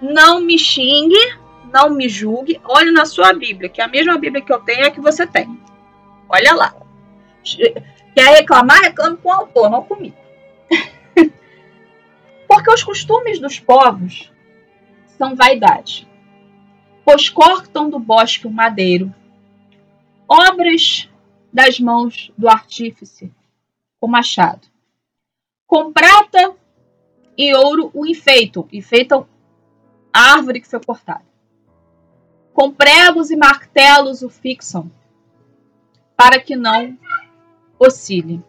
Não 0.00 0.40
me 0.40 0.58
xingue, 0.58 1.38
não 1.72 1.90
me 1.90 2.08
julgue. 2.08 2.60
Olhe 2.64 2.90
na 2.90 3.04
sua 3.04 3.32
Bíblia, 3.32 3.68
que 3.68 3.80
a 3.80 3.88
mesma 3.88 4.18
Bíblia 4.18 4.42
que 4.42 4.52
eu 4.52 4.60
tenho 4.60 4.84
é 4.84 4.90
que 4.90 5.00
você 5.00 5.26
tem. 5.26 5.60
Olha 6.28 6.54
lá. 6.54 6.74
Quer 8.14 8.34
reclamar? 8.36 8.80
Reclame 8.80 9.16
com 9.16 9.28
o 9.28 9.32
autor, 9.32 9.70
não 9.70 9.82
comigo. 9.82 10.16
Porque 12.48 12.70
os 12.72 12.82
costumes 12.82 13.38
dos 13.38 13.58
povos 13.58 14.32
são 15.18 15.34
vaidade 15.34 16.06
pois 17.06 17.28
cortam 17.28 17.88
do 17.88 18.00
bosque 18.00 18.48
o 18.48 18.50
madeiro, 18.50 19.14
obras 20.28 21.08
das 21.52 21.78
mãos 21.78 22.32
do 22.36 22.48
artífice, 22.48 23.32
com 24.00 24.08
machado. 24.08 24.66
Com 25.68 25.92
prata 25.92 26.56
e 27.38 27.54
ouro 27.54 27.92
o 27.94 28.04
enfeitam, 28.04 28.66
enfeitam 28.72 29.28
árvore 30.12 30.60
que 30.60 30.66
foi 30.66 30.82
cortada. 30.82 31.24
Com 32.52 32.72
pregos 32.72 33.30
e 33.30 33.36
martelos 33.36 34.22
o 34.22 34.28
fixam, 34.28 34.90
para 36.16 36.40
que 36.40 36.56
não 36.56 36.98
oscile, 37.78 38.42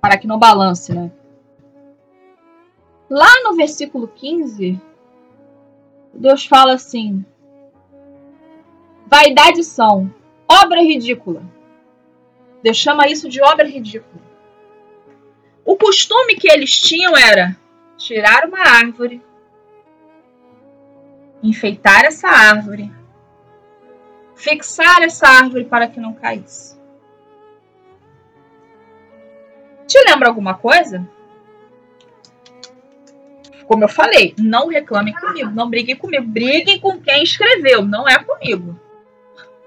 para 0.00 0.16
que 0.16 0.28
não 0.28 0.38
balance, 0.38 0.94
né? 0.94 1.10
Lá 3.08 3.42
no 3.42 3.56
versículo 3.56 4.06
15, 4.06 4.80
Deus 6.12 6.44
fala 6.44 6.74
assim: 6.74 7.24
vaidade 9.06 9.64
são, 9.64 10.12
obra 10.48 10.80
ridícula. 10.82 11.42
Deus 12.62 12.76
chama 12.76 13.08
isso 13.08 13.28
de 13.28 13.42
obra 13.42 13.66
ridícula. 13.66 14.22
O 15.64 15.76
costume 15.76 16.36
que 16.36 16.50
eles 16.50 16.70
tinham 16.70 17.16
era 17.16 17.56
tirar 17.96 18.46
uma 18.46 18.60
árvore, 18.60 19.22
enfeitar 21.42 22.04
essa 22.04 22.28
árvore, 22.28 22.92
fixar 24.34 25.02
essa 25.02 25.26
árvore 25.26 25.64
para 25.64 25.88
que 25.88 26.00
não 26.00 26.14
caísse. 26.14 26.78
Te 29.86 30.02
lembra 30.04 30.28
alguma 30.28 30.54
coisa? 30.54 31.06
Como 33.70 33.84
eu 33.84 33.88
falei, 33.88 34.34
não 34.36 34.66
reclamem 34.66 35.14
comigo, 35.14 35.48
não 35.52 35.70
briguem 35.70 35.94
comigo. 35.94 36.26
Briguem 36.26 36.80
com 36.80 37.00
quem 37.00 37.22
escreveu, 37.22 37.84
não 37.84 38.08
é 38.08 38.18
comigo. 38.18 38.76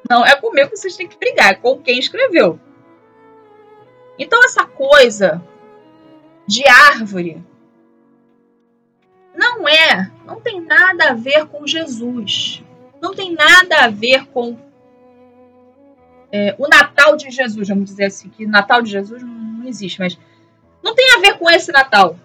Não 0.09 0.25
é 0.25 0.35
comigo 0.35 0.71
que 0.71 0.75
vocês 0.75 0.97
têm 0.97 1.07
que 1.07 1.17
brigar, 1.17 1.51
é 1.51 1.53
com 1.53 1.81
quem 1.81 1.97
escreveu. 1.97 2.59
Então, 4.19 4.43
essa 4.43 4.65
coisa 4.65 5.41
de 6.45 6.67
árvore 6.67 7.41
não 9.33 9.65
é, 9.69 10.11
não 10.25 10.41
tem 10.41 10.59
nada 10.59 11.11
a 11.11 11.13
ver 11.13 11.45
com 11.45 11.65
Jesus. 11.65 12.61
Não 13.01 13.13
tem 13.15 13.33
nada 13.33 13.85
a 13.85 13.87
ver 13.87 14.25
com 14.25 14.59
é, 16.29 16.53
o 16.59 16.67
Natal 16.67 17.15
de 17.15 17.31
Jesus, 17.31 17.69
vamos 17.69 17.85
dizer 17.85 18.07
assim, 18.07 18.27
que 18.27 18.45
Natal 18.45 18.81
de 18.81 18.91
Jesus 18.91 19.23
não, 19.23 19.33
não 19.33 19.65
existe, 19.65 19.97
mas 19.97 20.19
não 20.83 20.93
tem 20.93 21.15
a 21.15 21.19
ver 21.21 21.37
com 21.37 21.49
esse 21.49 21.71
Natal. 21.71 22.17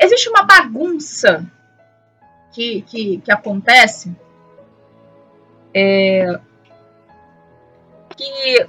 Existe 0.00 0.28
uma 0.28 0.42
bagunça 0.42 1.44
que, 2.52 2.82
que, 2.82 3.18
que 3.18 3.32
acontece 3.32 4.14
é, 5.74 6.38
que 8.16 8.66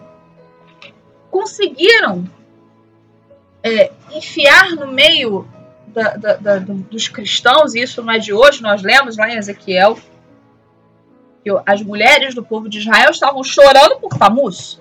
conseguiram 1.31 2.29
é, 3.63 3.91
enfiar 4.11 4.71
no 4.71 4.87
meio 4.87 5.47
da, 5.87 6.15
da, 6.15 6.33
da, 6.35 6.57
dos 6.59 7.07
cristãos, 7.07 7.73
e 7.73 7.81
isso 7.81 8.03
não 8.03 8.13
é 8.13 8.19
de 8.19 8.33
hoje, 8.33 8.61
nós 8.61 8.81
lemos 8.81 9.17
lá 9.17 9.29
em 9.29 9.37
Ezequiel, 9.37 9.97
que 11.43 11.49
as 11.65 11.81
mulheres 11.81 12.35
do 12.35 12.43
povo 12.43 12.69
de 12.69 12.79
Israel 12.79 13.11
estavam 13.11 13.43
chorando 13.43 13.99
por 13.99 14.17
Tamuz. 14.17 14.77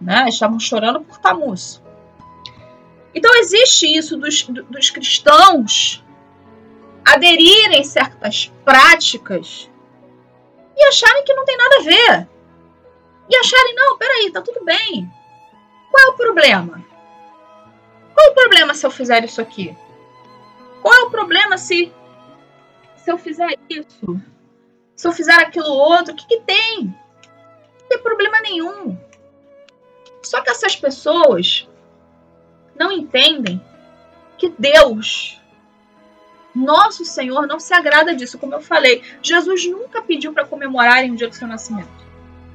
Né? 0.00 0.26
Estavam 0.28 0.58
chorando 0.58 1.00
por 1.00 1.18
Tamuz. 1.18 1.82
Então 3.14 3.34
existe 3.36 3.86
isso 3.86 4.16
dos, 4.16 4.42
dos 4.42 4.90
cristãos 4.90 6.04
aderirem 7.04 7.82
certas 7.82 8.52
práticas 8.64 9.70
e 10.76 10.84
acharem 10.84 11.24
que 11.24 11.34
não 11.34 11.44
tem 11.44 11.56
nada 11.56 11.76
a 11.76 11.82
ver. 11.82 12.28
E 13.28 13.36
acharem, 13.36 13.74
não, 13.74 13.98
peraí, 13.98 14.30
tá 14.30 14.40
tudo 14.40 14.64
bem. 14.64 15.10
Qual 15.90 16.06
é 16.06 16.10
o 16.10 16.16
problema? 16.16 16.84
Qual 18.14 18.26
é 18.26 18.30
o 18.30 18.34
problema 18.34 18.74
se 18.74 18.86
eu 18.86 18.90
fizer 18.90 19.24
isso 19.24 19.40
aqui? 19.40 19.76
Qual 20.82 20.94
é 20.94 21.02
o 21.02 21.10
problema 21.10 21.58
se, 21.58 21.92
se 22.96 23.10
eu 23.10 23.18
fizer 23.18 23.58
isso? 23.68 24.20
Se 24.96 25.06
eu 25.06 25.12
fizer 25.12 25.40
aquilo 25.40 25.68
outro? 25.68 26.12
O 26.12 26.16
que, 26.16 26.26
que 26.26 26.40
tem? 26.40 26.84
Não 26.84 27.88
tem 27.88 27.98
problema 27.98 28.40
nenhum. 28.40 28.98
Só 30.22 30.40
que 30.42 30.50
essas 30.50 30.76
pessoas 30.76 31.68
não 32.80 32.90
entendem 32.90 33.60
que 34.38 34.48
Deus, 34.58 35.38
nosso 36.54 37.04
Senhor, 37.04 37.46
não 37.46 37.60
se 37.60 37.74
agrada 37.74 38.14
disso. 38.14 38.38
Como 38.38 38.54
eu 38.54 38.62
falei, 38.62 39.02
Jesus 39.22 39.66
nunca 39.66 40.00
pediu 40.00 40.32
para 40.32 40.46
comemorarem 40.46 41.12
o 41.12 41.16
dia 41.16 41.28
do 41.28 41.34
seu 41.34 41.46
nascimento. 41.46 41.90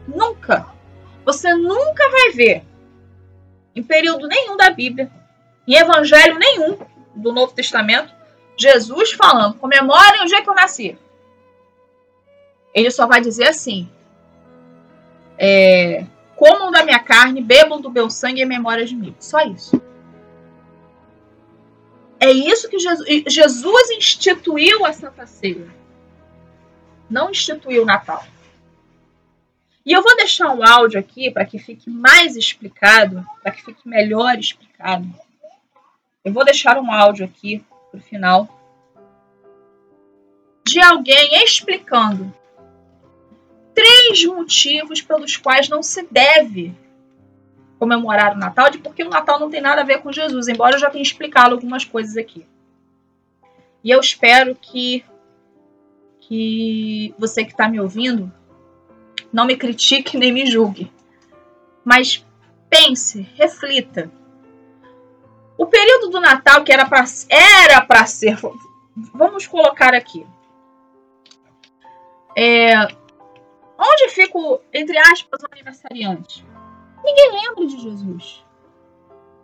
Nunca. 0.07 0.65
Você 1.23 1.53
nunca 1.53 2.09
vai 2.09 2.31
ver, 2.31 2.63
em 3.75 3.83
período 3.83 4.27
nenhum 4.27 4.57
da 4.57 4.71
Bíblia, 4.71 5.11
em 5.67 5.75
evangelho 5.75 6.39
nenhum 6.39 6.79
do 7.13 7.31
Novo 7.31 7.53
Testamento, 7.53 8.11
Jesus 8.57 9.11
falando: 9.11 9.59
comemorem 9.59 10.23
o 10.23 10.25
dia 10.25 10.41
que 10.41 10.49
eu 10.49 10.55
nasci. 10.55 10.97
Ele 12.73 12.89
só 12.89 13.05
vai 13.05 13.21
dizer 13.21 13.49
assim: 13.49 13.87
é, 15.37 16.03
comam 16.35 16.71
da 16.71 16.83
minha 16.83 16.99
carne, 16.99 17.41
bebam 17.41 17.79
do 17.79 17.91
meu 17.91 18.09
sangue 18.09 18.41
em 18.41 18.45
memória 18.45 18.85
de 18.85 18.95
mim. 18.95 19.15
Só 19.19 19.41
isso. 19.41 19.84
É 22.25 22.31
isso 22.31 22.67
que 22.67 22.79
Jesus, 22.79 23.07
Jesus 23.27 23.91
instituiu 23.91 24.83
a 24.83 24.91
Santa 24.91 25.27
Ceia. 25.27 25.67
Não 27.07 27.29
instituiu 27.29 27.83
o 27.83 27.85
Natal. 27.85 28.25
E 29.85 29.91
eu 29.91 30.01
vou 30.01 30.15
deixar 30.15 30.49
um 30.49 30.67
áudio 30.67 30.99
aqui 30.99 31.29
para 31.29 31.45
que 31.45 31.59
fique 31.59 31.87
mais 31.87 32.35
explicado, 32.35 33.23
para 33.43 33.51
que 33.51 33.63
fique 33.63 33.87
melhor 33.87 34.39
explicado. 34.39 35.07
Eu 36.23 36.33
vou 36.33 36.43
deixar 36.43 36.79
um 36.79 36.91
áudio 36.91 37.25
aqui 37.25 37.63
para 37.91 37.99
o 37.99 38.03
final 38.03 38.49
de 40.65 40.79
alguém 40.79 41.43
explicando 41.43 42.33
três 43.75 44.25
motivos 44.25 44.99
pelos 44.99 45.37
quais 45.37 45.69
não 45.69 45.83
se 45.83 46.01
deve 46.09 46.73
comemorar 47.85 48.33
o 48.33 48.39
Natal, 48.39 48.71
de 48.71 48.79
porque 48.79 49.03
o 49.03 49.09
Natal 49.09 49.39
não 49.39 49.47
tem 49.47 49.61
nada 49.61 49.81
a 49.81 49.85
ver 49.85 50.01
com 50.01 50.11
Jesus, 50.11 50.47
embora 50.47 50.75
eu 50.75 50.79
já 50.79 50.89
tenha 50.89 51.03
explicado 51.03 51.53
algumas 51.53 51.85
coisas 51.85 52.17
aqui. 52.17 52.43
E 53.83 53.91
eu 53.91 53.99
espero 53.99 54.55
que, 54.55 55.05
que 56.21 57.13
você 57.19 57.45
que 57.45 57.51
está 57.51 57.69
me 57.69 57.79
ouvindo 57.79 58.31
não 59.31 59.45
me 59.45 59.55
critique 59.55 60.17
nem 60.17 60.31
me 60.31 60.47
julgue. 60.47 60.91
Mas 61.83 62.25
pense, 62.67 63.21
reflita. 63.35 64.09
O 65.55 65.67
período 65.67 66.09
do 66.09 66.19
Natal 66.19 66.63
que 66.63 66.73
era 66.73 66.87
para 66.87 67.05
era 67.29 67.81
para 67.81 68.07
ser, 68.07 68.35
vamos 69.13 69.45
colocar 69.45 69.93
aqui. 69.93 70.25
É, 72.35 72.75
onde 73.77 74.09
fica, 74.09 74.39
entre 74.73 74.97
aspas, 74.97 75.43
o 75.43 75.47
aniversariante? 75.51 76.43
Ninguém 77.05 77.31
lembra 77.33 77.67
de 77.67 77.79
Jesus. 77.79 78.43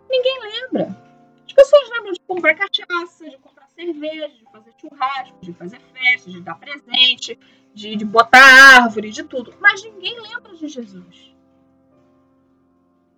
Ninguém 0.09 0.39
lembra. 0.41 0.97
As 1.45 1.53
pessoas 1.53 1.89
lembram 1.91 2.11
de 2.11 2.19
comprar 2.21 2.55
cachaça, 2.55 3.29
de 3.29 3.37
comprar 3.37 3.67
cerveja, 3.69 4.29
de 4.29 4.45
fazer 4.51 4.73
churrasco, 4.81 5.37
de 5.41 5.53
fazer 5.53 5.79
festa, 5.93 6.31
de 6.31 6.41
dar 6.41 6.55
presente, 6.55 7.37
de, 7.71 7.95
de 7.95 8.03
botar 8.03 8.81
árvore, 8.81 9.11
de 9.11 9.23
tudo. 9.23 9.53
Mas 9.61 9.83
ninguém 9.83 10.19
lembra 10.19 10.55
de 10.55 10.67
Jesus. 10.67 11.35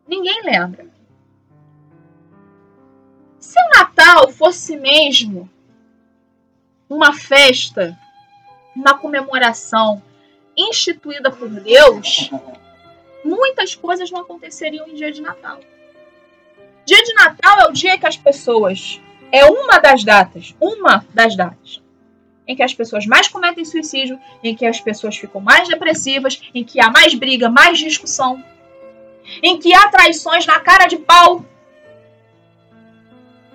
Ninguém 0.06 0.44
lembra. 0.44 0.88
Se 3.40 3.58
o 3.58 3.70
Natal 3.78 4.30
fosse 4.30 4.76
mesmo 4.76 5.50
uma 6.90 7.14
festa, 7.14 7.98
uma 8.76 8.98
comemoração 8.98 10.04
instituída 10.58 11.32
por 11.32 11.50
Deus, 11.50 12.30
muitas 13.24 13.76
coisas 13.76 14.12
não 14.12 14.22
aconteceriam 14.22 14.88
em 14.88 14.96
dia 14.96 15.12
de 15.12 15.22
Natal. 15.22 15.60
Dia 16.86 17.04
de 17.04 17.14
Natal 17.14 17.62
é 17.62 17.68
o 17.68 17.72
dia 17.72 17.98
que 17.98 18.06
as 18.06 18.18
pessoas. 18.18 19.00
É 19.32 19.46
uma 19.46 19.80
das 19.80 20.04
datas. 20.04 20.56
Uma 20.60 21.06
das 21.14 21.36
datas. 21.36 21.82
Em 22.48 22.56
que 22.56 22.64
as 22.64 22.74
pessoas 22.74 23.06
mais 23.06 23.28
cometem 23.28 23.64
suicídio, 23.64 24.20
em 24.44 24.54
que 24.54 24.66
as 24.66 24.80
pessoas 24.82 25.16
ficam 25.16 25.40
mais 25.40 25.68
depressivas, 25.68 26.42
em 26.54 26.64
que 26.64 26.82
há 26.82 26.90
mais 26.90 27.14
briga, 27.14 27.50
mais 27.50 27.80
discussão, 27.80 28.44
em 29.42 29.58
que 29.58 29.74
há 29.74 29.88
traições 29.88 30.46
na 30.46 30.60
cara 30.60 30.88
de 30.88 30.98
pau. 30.98 31.46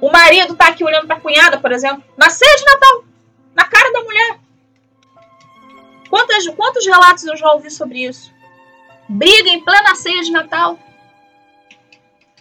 O 0.01 0.11
marido 0.11 0.57
tá 0.57 0.69
aqui 0.69 0.83
olhando 0.83 1.07
pra 1.07 1.21
cunhada, 1.21 1.59
por 1.59 1.71
exemplo, 1.71 2.03
na 2.17 2.31
ceia 2.31 2.57
de 2.57 2.65
Natal, 2.65 3.05
na 3.55 3.65
cara 3.65 3.93
da 3.93 4.03
mulher. 4.03 4.39
Quantos, 6.09 6.49
quantos 6.49 6.87
relatos 6.87 7.25
eu 7.25 7.37
já 7.37 7.53
ouvi 7.53 7.71
sobre 7.71 8.05
isso? 8.05 8.33
Briga 9.09 9.49
em 9.49 9.65
plena 9.65 9.95
ceia 9.95 10.23
de 10.23 10.31
Natal. 10.31 10.79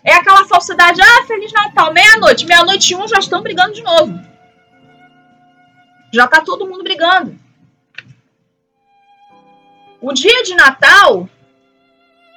É 0.04 0.14
aquela 0.14 0.46
falsidade, 0.46 1.02
ah, 1.02 1.26
Feliz 1.26 1.52
Natal, 1.52 1.94
meia-noite, 1.94 2.46
meia-noite 2.46 2.94
e 2.94 2.96
um 2.96 3.08
já 3.08 3.20
estão 3.20 3.42
brigando 3.42 3.74
de 3.74 3.84
novo. 3.84 4.20
Já 6.14 6.28
tá 6.28 6.42
todo 6.42 6.68
mundo 6.68 6.84
brigando. 6.84 7.38
O 10.00 10.14
dia 10.14 10.44
de 10.44 10.56
Natal 10.56 11.28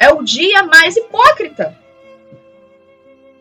é 0.01 0.11
o 0.11 0.23
dia 0.23 0.62
mais 0.64 0.97
hipócrita. 0.97 1.79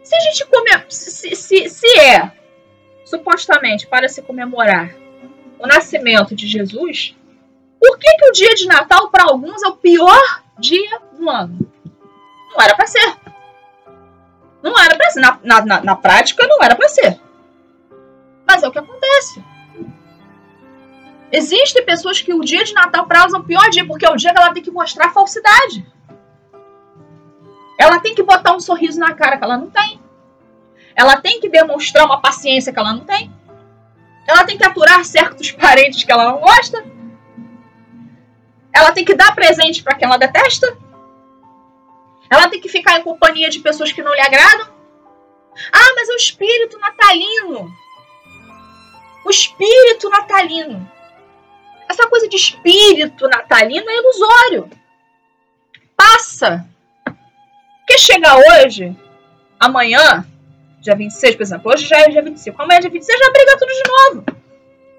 Se 0.04 0.16
a 0.16 0.20
gente 0.20 0.46
come, 0.46 0.70
se, 0.90 1.36
se, 1.36 1.70
se 1.70 2.00
é 2.00 2.32
supostamente 3.06 3.88
para 3.88 4.10
se 4.10 4.22
comemorar 4.22 4.94
o 5.58 5.66
nascimento 5.66 6.36
de 6.36 6.48
Jesus, 6.48 7.16
por 7.80 7.98
que, 7.98 8.16
que 8.16 8.30
o 8.30 8.32
dia 8.32 8.54
de 8.56 8.68
Natal 8.68 9.10
para 9.10 9.24
alguns 9.24 9.64
é 9.64 9.68
o 9.68 9.76
pior 9.76 10.44
dia 10.60 11.00
do 11.18 11.30
ano? 11.30 11.72
Não 12.52 12.62
era 12.62 12.76
para 12.76 12.88
ser. 12.88 13.18
Não 14.62 14.78
era 14.78 14.96
para 14.96 15.12
ser. 15.12 15.22
Na, 15.22 15.40
na, 15.44 15.82
na 15.82 15.96
prática, 15.96 16.46
não 16.48 16.62
era 16.62 16.76
para 16.76 16.90
ser. 16.90 17.20
Mas 18.48 18.64
é 18.64 18.68
o 18.68 18.72
que 18.72 18.80
acontece. 18.80 19.44
Existem 21.32 21.86
pessoas 21.86 22.22
que 22.22 22.34
o 22.34 22.42
dia 22.42 22.64
de 22.64 22.74
Natal 22.74 23.06
para 23.06 23.20
elas 23.20 23.34
é 23.34 23.38
o 23.38 23.44
pior 23.44 23.70
dia, 23.70 23.86
porque 23.86 24.06
é 24.06 24.10
o 24.10 24.16
dia 24.16 24.34
que 24.34 24.40
ela 24.40 24.54
tem 24.54 24.64
que 24.64 24.72
mostrar 24.72 25.12
falsidade. 25.12 25.86
Ela 27.78 28.00
tem 28.00 28.16
que 28.16 28.24
botar 28.24 28.54
um 28.54 28.60
sorriso 28.60 29.00
na 29.00 29.14
cara 29.14 29.38
que 29.38 29.44
ela 29.44 29.58
não 29.58 29.70
tem. 29.70 30.02
Ela 30.96 31.22
tem 31.22 31.40
que 31.40 31.48
demonstrar 31.48 32.06
uma 32.06 32.20
paciência 32.20 32.74
que 32.74 32.80
ela 32.80 32.94
não 32.94 33.06
tem. 33.06 33.32
Ela 34.28 34.44
tem 34.44 34.58
que 34.58 34.66
aturar 34.66 35.06
certos 35.06 35.52
parentes 35.54 36.04
que 36.04 36.12
ela 36.12 36.26
não 36.26 36.40
gosta. 36.40 36.84
Ela 38.74 38.92
tem 38.92 39.04
que 39.04 39.16
dar 39.16 39.34
presente 39.36 39.84
para 39.84 39.96
quem 39.96 40.08
ela 40.08 40.18
detesta. 40.18 40.78
Ela 42.30 42.50
tem 42.50 42.62
que 42.62 42.70
ficar 42.70 43.00
em 43.00 43.04
companhia 43.04 43.50
de 43.50 43.60
pessoas 43.60 43.92
que 43.92 44.04
não 44.04 44.14
lhe 44.14 44.22
agradam. 44.22 44.68
Ah, 45.72 45.94
mas 45.96 46.10
é 46.10 46.14
o 46.14 46.18
espírito 46.18 46.78
natalino. 46.80 47.72
O 49.26 49.30
espírito 49.30 50.10
natalino. 50.10 50.90
Essa 51.90 52.08
coisa 52.08 52.28
de 52.28 52.36
espírito 52.36 53.28
natalino 53.28 53.90
é 53.90 53.98
ilusório. 53.98 54.70
Passa. 55.98 56.66
Porque 57.80 57.98
chega 57.98 58.38
hoje, 58.38 58.96
amanhã, 59.60 60.24
dia 60.80 60.96
26, 60.96 61.36
por 61.36 61.42
exemplo, 61.42 61.72
hoje 61.72 61.88
já 61.88 62.00
é 62.02 62.10
dia 62.10 62.22
25, 62.22 62.62
amanhã 62.62 62.78
é 62.78 62.82
dia 62.82 62.90
26, 62.92 63.20
já 63.20 63.32
briga 63.32 63.58
tudo 63.58 63.74
de 63.74 63.84
novo. 63.92 64.26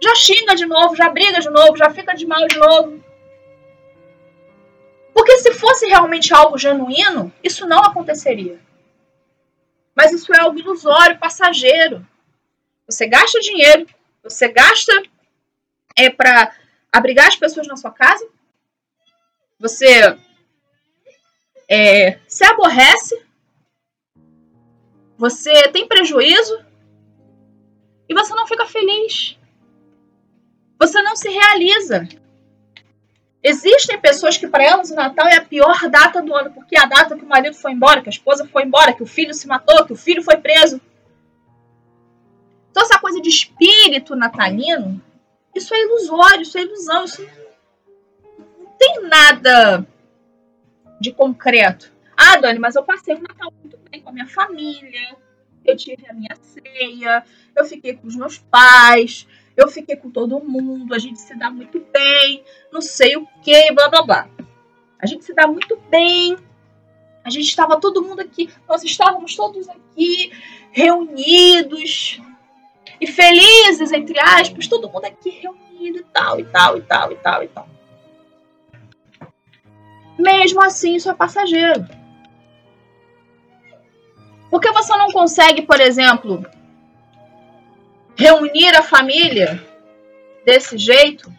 Já 0.03 0.15
xinga 0.17 0.55
de 0.57 0.67
novo, 0.67 0.97
já 0.97 1.09
briga 1.09 1.41
de 1.41 1.51
novo, 1.51 1.77
já 1.77 1.91
fica 1.91 2.15
de 2.15 2.27
mal 2.27 2.47
de 2.49 2.59
novo. 2.59 3.01
Porque 5.21 5.39
se 5.41 5.53
fosse 5.53 5.87
realmente 5.87 6.33
algo 6.33 6.57
genuíno, 6.57 7.31
isso 7.45 7.67
não 7.67 7.81
aconteceria. 7.81 8.59
Mas 9.95 10.13
isso 10.13 10.33
é 10.33 10.41
algo 10.41 10.59
ilusório, 10.59 11.19
passageiro. 11.19 12.09
Você 12.87 13.07
gasta 13.07 13.39
dinheiro, 13.39 13.87
você 14.23 14.49
gasta 14.49 14.91
é 15.95 16.09
para 16.09 16.57
abrigar 16.91 17.29
as 17.29 17.37
pessoas 17.37 17.67
na 17.67 17.77
sua 17.77 17.91
casa, 17.91 18.27
você 19.59 20.17
é, 21.69 22.19
se 22.27 22.43
aborrece, 22.43 23.23
você 25.19 25.69
tem 25.69 25.87
prejuízo 25.87 26.65
e 28.09 28.15
você 28.15 28.33
não 28.33 28.47
fica 28.47 28.67
feliz. 28.67 29.39
Você 30.79 31.03
não 31.03 31.15
se 31.15 31.29
realiza. 31.29 32.09
Existem 33.43 33.99
pessoas 33.99 34.37
que 34.37 34.47
para 34.47 34.65
elas 34.65 34.91
o 34.91 34.95
Natal 34.95 35.27
é 35.27 35.37
a 35.37 35.45
pior 35.45 35.89
data 35.89 36.21
do 36.21 36.35
ano, 36.35 36.53
porque 36.53 36.77
é 36.77 36.81
a 36.81 36.87
data 36.87 37.17
que 37.17 37.25
o 37.25 37.29
marido 37.29 37.57
foi 37.57 37.73
embora, 37.73 38.03
que 38.03 38.09
a 38.09 38.13
esposa 38.13 38.47
foi 38.47 38.65
embora, 38.65 38.93
que 38.93 39.03
o 39.03 39.07
filho 39.07 39.33
se 39.33 39.47
matou, 39.47 39.87
que 39.87 39.95
o 39.95 39.97
filho 39.97 40.23
foi 40.23 40.37
preso. 40.37 40.81
Então 42.71 42.83
essa 42.83 42.99
coisa 42.99 43.21
de 43.21 43.31
espírito 43.31 44.15
natalino, 44.15 45.03
isso 45.55 45.75
é 45.75 45.81
ilusório, 45.81 46.43
isso 46.43 46.59
é 46.59 46.63
ilusão, 46.63 47.05
isso 47.05 47.27
não 48.39 48.73
tem 48.79 49.03
nada 49.09 49.87
de 51.01 51.11
concreto. 51.11 51.91
Ah, 52.15 52.37
Dani, 52.37 52.59
mas 52.59 52.77
eu 52.77 52.83
passei 52.83 53.15
o 53.15 53.23
Natal 53.23 53.51
muito 53.59 53.79
bem 53.91 54.03
com 54.03 54.11
a 54.11 54.13
minha 54.13 54.29
família, 54.29 55.17
eu 55.65 55.77
tive 55.77 56.07
a 56.09 56.13
minha 56.13 56.37
ceia, 56.43 57.25
eu 57.57 57.65
fiquei 57.65 57.97
com 57.97 58.07
os 58.07 58.17
meus 58.17 58.39
pais, 58.39 59.27
eu 59.61 59.69
fiquei 59.69 59.97
com 59.97 60.11
todo 60.11 60.41
mundo, 60.41 60.95
a 60.95 60.99
gente 60.99 61.21
se 61.21 61.35
dá 61.37 61.51
muito 61.51 61.81
bem, 61.93 62.43
não 62.73 62.81
sei 62.81 63.17
o 63.17 63.27
que, 63.43 63.73
blá 63.73 63.89
blá 63.89 64.03
blá. 64.03 64.29
A 64.99 65.07
gente 65.07 65.25
se 65.25 65.35
dá 65.35 65.47
muito 65.47 65.77
bem, 65.91 66.37
a 67.25 67.31
gente 67.31 67.49
estava 67.49 67.79
todo 67.81 68.03
mundo 68.03 68.21
aqui, 68.21 68.51
nós 68.69 68.83
estávamos 68.83 69.37
todos 69.37 69.69
aqui 69.69 70.33
reunidos 70.73 72.21
e 73.01 73.07
felizes, 73.07 73.93
entre 73.93 74.19
aspas, 74.19 74.67
todo 74.67 74.91
mundo 74.91 75.05
aqui 75.05 75.31
reunido 75.31 75.99
e 75.99 76.05
tal, 76.05 76.41
e 76.41 76.45
tal, 76.45 76.79
e 76.79 76.83
tal, 76.83 77.13
e 77.13 77.17
tal, 77.17 77.43
e 77.45 77.49
tal. 77.49 77.69
Mesmo 80.19 80.63
assim, 80.63 80.97
isso 80.97 81.11
é 81.11 81.15
passageiro. 81.15 81.87
Porque 84.51 84.71
você 84.73 84.97
não 84.97 85.09
consegue, 85.13 85.63
por 85.63 85.81
exemplo, 85.81 86.45
reunir 88.21 88.77
a 88.77 88.83
família 88.83 89.59
desse 90.45 90.77
jeito? 90.77 91.33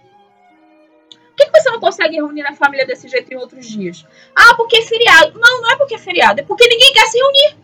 Por 1.12 1.36
que, 1.36 1.52
você 1.52 1.70
não 1.70 1.80
consegue 1.80 2.16
reunir 2.16 2.46
a 2.46 2.54
família 2.54 2.86
desse 2.86 3.08
jeito 3.08 3.32
em 3.32 3.38
outros 3.38 3.68
dias? 3.68 4.06
Ah, 4.36 4.56
porque 4.56 4.78
é 4.78 4.82
feriado. 4.82 5.40
Não, 5.40 5.62
não 5.62 5.72
é 5.72 5.76
porque 5.76 5.96
é 5.96 6.00
feriado, 6.00 6.42
é 6.42 6.44
porque 6.44 6.68
ninguém 6.68 6.92
quer 6.92 7.06
se 7.06 7.18
reunir. 7.20 7.58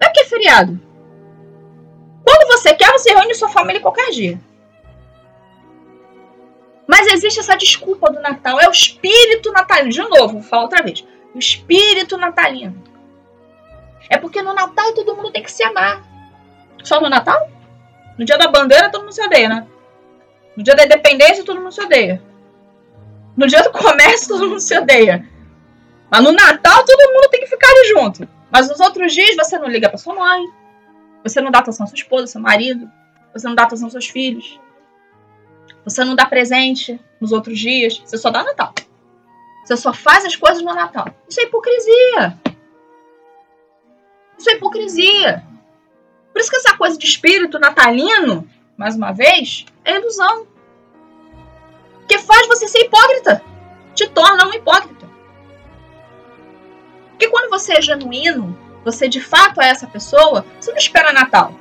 Não 0.00 0.06
é 0.06 0.06
porque 0.06 0.20
é 0.20 0.24
feriado. 0.24 0.80
Quando 2.24 2.46
você 2.48 2.74
quer, 2.74 2.92
você 2.92 3.12
reúne 3.12 3.34
sua 3.34 3.48
família 3.48 3.80
qualquer 3.80 4.10
dia. 4.10 4.40
Mas 6.86 7.06
existe 7.12 7.40
essa 7.40 7.56
desculpa 7.56 8.10
do 8.10 8.20
Natal. 8.20 8.60
É 8.60 8.68
o 8.68 8.72
espírito 8.72 9.50
natalino. 9.52 9.90
De 9.90 10.02
novo, 10.02 10.34
vou 10.34 10.42
falar 10.42 10.62
outra 10.62 10.82
vez. 10.82 11.04
O 11.34 11.38
espírito 11.38 12.16
natalino. 12.16 12.82
É 14.08 14.16
porque 14.16 14.40
no 14.40 14.54
Natal 14.54 14.94
todo 14.94 15.14
mundo 15.16 15.32
tem 15.32 15.42
que 15.42 15.52
se 15.52 15.62
amar. 15.62 16.17
Só 16.82 17.00
no 17.00 17.08
Natal? 17.08 17.50
No 18.18 18.24
dia 18.24 18.36
da 18.36 18.48
bandeira 18.48 18.90
todo 18.90 19.02
mundo 19.02 19.12
se 19.12 19.24
odeia, 19.24 19.48
né? 19.48 19.66
No 20.56 20.62
dia 20.62 20.74
da 20.74 20.84
independência 20.84 21.44
todo 21.44 21.60
mundo 21.60 21.72
se 21.72 21.80
odeia. 21.80 22.22
No 23.36 23.46
dia 23.46 23.62
do 23.62 23.70
comércio 23.70 24.28
todo 24.28 24.48
mundo 24.48 24.60
se 24.60 24.76
odeia. 24.76 25.28
Mas 26.10 26.22
no 26.22 26.32
Natal 26.32 26.84
todo 26.84 27.12
mundo 27.12 27.28
tem 27.30 27.40
que 27.40 27.46
ficar 27.46 27.68
ali 27.68 27.88
junto. 27.88 28.28
Mas 28.50 28.68
nos 28.68 28.80
outros 28.80 29.12
dias 29.12 29.36
você 29.36 29.58
não 29.58 29.68
liga 29.68 29.88
pra 29.88 29.98
sua 29.98 30.14
mãe. 30.14 30.42
Você 31.22 31.40
não 31.40 31.50
dá 31.50 31.58
atenção 31.60 31.84
à 31.84 31.86
sua 31.86 31.96
esposa, 31.96 32.26
seu 32.26 32.40
marido. 32.40 32.90
Você 33.32 33.46
não 33.46 33.54
dá 33.54 33.64
atenção 33.64 33.86
aos 33.86 33.92
seus 33.92 34.08
filhos. 34.08 34.58
Você 35.84 36.04
não 36.04 36.14
dá 36.14 36.26
presente 36.26 36.98
nos 37.20 37.32
outros 37.32 37.58
dias. 37.58 38.02
Você 38.04 38.18
só 38.18 38.30
dá 38.30 38.42
Natal. 38.42 38.72
Você 39.64 39.76
só 39.76 39.92
faz 39.92 40.24
as 40.24 40.34
coisas 40.34 40.62
no 40.62 40.74
Natal. 40.74 41.06
Isso 41.28 41.40
é 41.40 41.44
hipocrisia. 41.44 42.38
Isso 44.38 44.50
é 44.50 44.54
hipocrisia. 44.54 45.44
Por 46.38 46.42
isso 46.42 46.50
que 46.52 46.56
essa 46.58 46.76
coisa 46.76 46.96
de 46.96 47.04
espírito 47.04 47.58
natalino, 47.58 48.48
mais 48.76 48.94
uma 48.94 49.10
vez, 49.10 49.66
é 49.84 49.96
ilusão. 49.96 50.46
Que 52.06 52.16
faz 52.16 52.46
você 52.46 52.68
ser 52.68 52.84
hipócrita. 52.84 53.42
Te 53.92 54.08
torna 54.08 54.46
um 54.46 54.54
hipócrita. 54.54 55.10
Porque 57.08 57.28
quando 57.28 57.50
você 57.50 57.72
é 57.72 57.82
genuíno, 57.82 58.56
você 58.84 59.08
de 59.08 59.20
fato 59.20 59.60
é 59.60 59.68
essa 59.68 59.88
pessoa, 59.88 60.46
você 60.60 60.70
não 60.70 60.78
espera 60.78 61.12
Natal. 61.12 61.52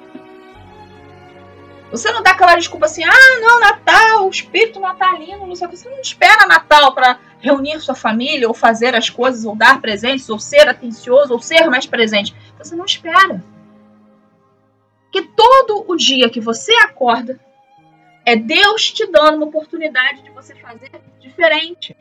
Você 1.89 2.11
não 2.11 2.21
dá 2.21 2.29
aquela 2.29 2.53
desculpa 2.53 2.85
assim, 2.85 3.03
ah, 3.03 3.39
não, 3.41 3.59
Natal, 3.59 4.29
espírito 4.29 4.79
natalino, 4.79 5.47
não 5.47 5.55
sei 5.55 5.65
o 5.65 5.71
que. 5.71 5.77
Você 5.77 5.89
não 5.89 6.01
espera 6.01 6.45
Natal 6.45 6.93
para 6.93 7.17
reunir 7.39 7.79
sua 7.79 7.95
família, 7.95 8.47
ou 8.47 8.53
fazer 8.53 8.93
as 8.93 9.09
coisas, 9.09 9.43
ou 9.43 9.55
dar 9.55 9.81
presentes, 9.81 10.29
ou 10.29 10.37
ser 10.37 10.69
atencioso, 10.69 11.33
ou 11.33 11.41
ser 11.41 11.67
mais 11.67 11.87
presente. 11.87 12.35
Você 12.59 12.75
não 12.75 12.85
espera 12.85 13.41
que 15.11 15.21
todo 15.21 15.85
o 15.87 15.95
dia 15.95 16.29
que 16.29 16.39
você 16.39 16.73
acorda 16.83 17.39
é 18.25 18.35
Deus 18.35 18.91
te 18.91 19.05
dando 19.09 19.37
uma 19.37 19.45
oportunidade 19.45 20.21
de 20.21 20.29
você 20.31 20.53
fazer 20.55 20.91
diferente. 21.19 21.95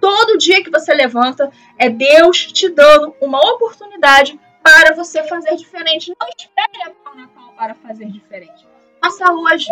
Todo 0.00 0.38
dia 0.38 0.62
que 0.62 0.70
você 0.70 0.92
levanta 0.94 1.50
é 1.78 1.88
Deus 1.88 2.46
te 2.46 2.68
dando 2.68 3.14
uma 3.20 3.38
oportunidade 3.38 4.38
para 4.62 4.94
você 4.94 5.24
fazer 5.24 5.56
diferente. 5.56 6.12
Não 6.20 6.28
espere 6.28 6.82
até 6.82 7.10
o 7.10 7.16
Natal 7.16 7.52
para 7.56 7.74
fazer 7.74 8.06
diferente. 8.06 8.66
Faça 9.02 9.32
hoje. 9.32 9.68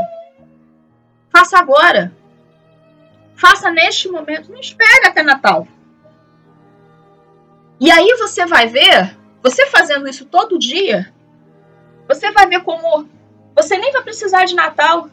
Faça 1.31 1.59
agora. 1.59 2.12
Faça 3.37 3.70
neste 3.70 4.09
momento. 4.09 4.51
Não 4.51 4.59
espere 4.59 5.07
até 5.07 5.23
Natal. 5.23 5.66
E 7.81 7.90
aí 7.90 8.14
você 8.18 8.44
vai 8.44 8.66
ver, 8.66 9.16
você 9.42 9.66
fazendo 9.66 10.09
isso 10.09 10.27
todo 10.27 10.59
dia, 10.59 11.14
você 12.14 12.33
vai 12.33 12.49
ver 12.49 12.62
como 12.64 13.09
você 13.55 13.79
nem 13.79 13.92
vai 13.92 14.03
precisar 14.03 14.44
de 14.44 14.55
Natal 14.55 15.09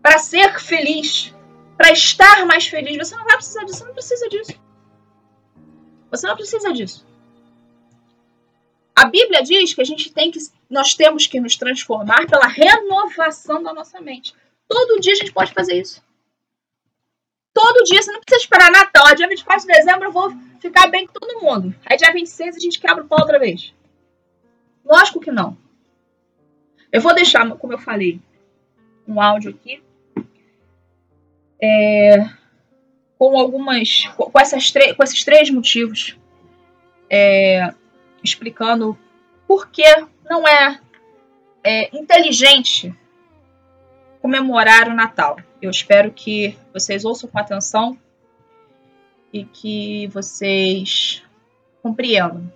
para 0.00 0.18
ser 0.18 0.58
feliz, 0.58 1.34
para 1.76 1.92
estar 1.92 2.46
mais 2.46 2.66
feliz. 2.66 2.96
Você 2.96 3.14
não 3.16 3.24
vai 3.24 3.36
precisar 3.36 3.64
disso, 3.64 3.78
você 3.78 3.84
não 3.84 3.92
precisa 3.92 4.28
disso. 4.28 4.52
Você 6.10 6.26
não 6.26 6.36
precisa 6.36 6.72
disso. 6.72 7.06
A 8.94 9.06
Bíblia 9.06 9.42
diz 9.42 9.74
que 9.74 9.80
a 9.80 9.84
gente 9.84 10.12
tem 10.12 10.30
que 10.30 10.38
nós 10.68 10.94
temos 10.94 11.26
que 11.26 11.40
nos 11.40 11.56
transformar 11.56 12.26
pela 12.26 12.46
renovação 12.46 13.62
da 13.62 13.74
nossa 13.74 14.00
mente. 14.00 14.34
Todo 14.68 15.00
dia 15.00 15.12
a 15.12 15.16
gente 15.16 15.32
pode 15.32 15.52
fazer 15.52 15.80
isso. 15.80 16.02
Todo 17.52 17.84
dia, 17.84 18.00
você 18.00 18.10
não 18.10 18.20
precisa 18.20 18.44
esperar 18.44 18.70
Natal. 18.70 19.14
Dia 19.14 19.28
24 19.28 19.66
de 19.66 19.72
dezembro 19.74 20.04
eu 20.04 20.12
vou 20.12 20.32
ficar 20.58 20.86
bem 20.86 21.06
com 21.06 21.12
todo 21.12 21.42
mundo. 21.42 21.74
Aí 21.84 21.98
dia 21.98 22.10
26 22.10 22.56
a 22.56 22.58
gente 22.58 22.80
quebra 22.80 23.04
o 23.04 23.06
pau 23.06 23.20
outra 23.20 23.38
vez. 23.38 23.74
Lógico 24.82 25.20
que 25.20 25.30
não. 25.30 25.56
Eu 26.92 27.00
vou 27.00 27.14
deixar, 27.14 27.48
como 27.56 27.72
eu 27.72 27.78
falei, 27.78 28.20
um 29.08 29.20
áudio 29.20 29.50
aqui. 29.50 29.82
É, 31.60 32.28
com 33.18 33.38
algumas. 33.38 34.04
Com, 34.16 34.38
essas 34.38 34.70
com 34.70 35.02
esses 35.02 35.24
três 35.24 35.50
motivos. 35.50 36.18
É, 37.08 37.72
explicando 38.22 38.96
por 39.46 39.68
que 39.68 39.84
não 40.24 40.46
é, 40.46 40.80
é 41.64 41.96
inteligente 41.96 42.94
comemorar 44.20 44.88
o 44.88 44.94
Natal. 44.94 45.38
Eu 45.60 45.70
espero 45.70 46.12
que 46.12 46.56
vocês 46.72 47.04
ouçam 47.04 47.28
com 47.28 47.38
atenção 47.38 47.98
e 49.32 49.44
que 49.44 50.06
vocês 50.08 51.22
compreendam. 51.82 52.50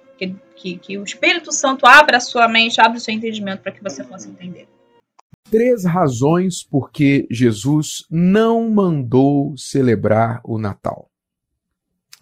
Que, 0.57 0.79
que, 0.79 0.99
o 0.99 1.05
Espírito 1.05 1.53
Santo 1.53 1.87
abra 1.87 2.17
a 2.17 2.21
sua 2.21 2.49
mente, 2.49 2.81
abra 2.81 2.99
o 2.99 3.01
seu 3.01 3.15
entendimento 3.15 3.61
para 3.61 3.73
que 3.73 3.83
você 3.83 4.03
possa 4.03 4.29
entender. 4.29 4.67
Três 5.51 5.85
razões 5.85 6.65
por 6.65 6.91
que 6.91 7.27
Jesus 7.31 8.05
não 8.11 8.69
mandou 8.69 9.57
celebrar 9.57 10.41
o 10.43 10.59
Natal. 10.59 11.09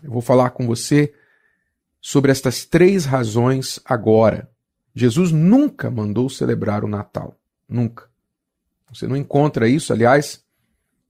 Eu 0.02 0.10
vou 0.10 0.20
falar 0.20 0.50
com 0.50 0.66
você 0.66 1.14
sobre 2.00 2.30
estas 2.30 2.66
três 2.66 3.06
razões 3.06 3.80
agora. 3.84 4.50
Jesus 4.94 5.32
nunca 5.32 5.90
mandou 5.90 6.28
celebrar 6.28 6.84
o 6.84 6.88
Natal. 6.88 7.38
Nunca. 7.66 8.10
Você 8.92 9.06
não 9.06 9.16
encontra 9.16 9.66
isso, 9.66 9.92
aliás, 9.92 10.44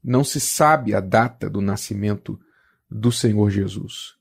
não 0.02 0.22
se 0.22 0.38
sabe 0.38 0.94
a 0.94 1.00
data 1.00 1.50
do 1.50 1.60
nascimento 1.60 2.38
do 2.88 3.10
Senhor 3.10 3.50
Jesus. 3.50 4.16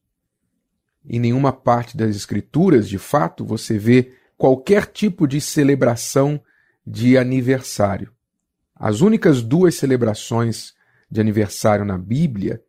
Em 1.05 1.19
nenhuma 1.19 1.51
parte 1.51 1.97
das 1.97 2.15
Escrituras, 2.15 2.87
de 2.87 2.97
fato, 2.97 3.45
você 3.45 3.77
vê 3.77 4.13
qualquer 4.37 4.87
tipo 4.87 5.27
de 5.27 5.41
celebração 5.41 6.41
de 6.85 7.17
aniversário. 7.17 8.11
As 8.75 9.01
únicas 9.01 9.41
duas 9.41 9.75
celebrações 9.75 10.73
de 11.09 11.21
aniversário 11.21 11.85
na 11.85 11.97
Bíblia 11.97 12.63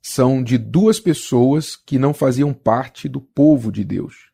são 0.00 0.42
de 0.42 0.56
duas 0.56 1.00
pessoas 1.00 1.74
que 1.74 1.98
não 1.98 2.14
faziam 2.14 2.54
parte 2.54 3.08
do 3.08 3.20
povo 3.20 3.72
de 3.72 3.82
Deus: 3.82 4.30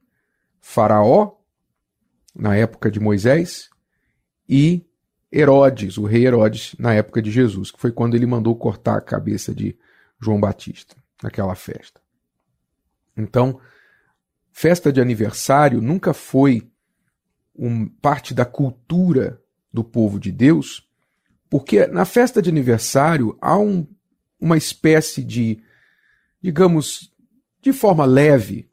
Faraó, 0.60 1.36
na 2.34 2.56
época 2.56 2.90
de 2.90 3.00
Moisés, 3.00 3.70
e 4.46 4.86
Herodes, 5.32 5.96
o 5.96 6.04
rei 6.04 6.26
Herodes, 6.26 6.74
na 6.78 6.92
época 6.92 7.22
de 7.22 7.30
Jesus, 7.30 7.70
que 7.70 7.80
foi 7.80 7.90
quando 7.90 8.14
ele 8.14 8.26
mandou 8.26 8.54
cortar 8.54 8.98
a 8.98 9.00
cabeça 9.00 9.54
de 9.54 9.74
João 10.20 10.38
Batista, 10.38 10.94
naquela 11.22 11.54
festa. 11.54 12.01
Então, 13.16 13.60
festa 14.50 14.92
de 14.92 15.00
aniversário 15.00 15.80
nunca 15.80 16.12
foi 16.14 16.70
um, 17.54 17.86
parte 17.86 18.34
da 18.34 18.44
cultura 18.44 19.40
do 19.72 19.84
povo 19.84 20.18
de 20.18 20.30
Deus, 20.30 20.88
porque 21.48 21.86
na 21.86 22.04
festa 22.04 22.40
de 22.40 22.48
aniversário 22.50 23.36
há 23.40 23.58
um, 23.58 23.86
uma 24.40 24.56
espécie 24.56 25.22
de, 25.22 25.62
digamos, 26.40 27.12
de 27.60 27.72
forma 27.72 28.04
leve, 28.04 28.68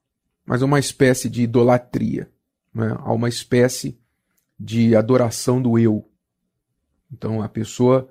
mas 0.45 0.61
uma 0.61 0.79
espécie 0.79 1.29
de 1.29 1.43
idolatria. 1.43 2.29
Né? 2.73 2.95
Há 2.99 3.13
uma 3.13 3.29
espécie 3.29 3.99
de 4.59 4.95
adoração 4.95 5.61
do 5.61 5.77
eu. 5.77 6.09
Então 7.11 7.41
a 7.41 7.49
pessoa 7.49 8.09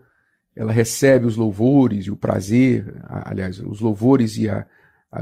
ela 0.55 0.73
recebe 0.73 1.27
os 1.27 1.37
louvores 1.37 2.07
e 2.07 2.11
o 2.11 2.17
prazer, 2.17 3.01
aliás, 3.07 3.61
os 3.61 3.81
louvores 3.81 4.37
e 4.37 4.49
a, 4.49 4.67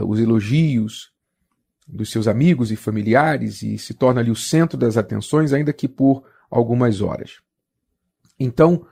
os 0.02 0.18
elogios 0.18 1.12
dos 1.86 2.10
seus 2.10 2.26
amigos 2.26 2.72
e 2.72 2.76
familiares 2.76 3.62
e 3.62 3.78
se 3.78 3.94
torna 3.94 4.20
ali 4.20 4.30
o 4.30 4.36
centro 4.36 4.76
das 4.76 4.96
atenções, 4.96 5.52
ainda 5.52 5.72
que 5.72 5.86
por 5.86 6.24
algumas 6.50 7.00
horas. 7.00 7.40
Então, 8.38 8.86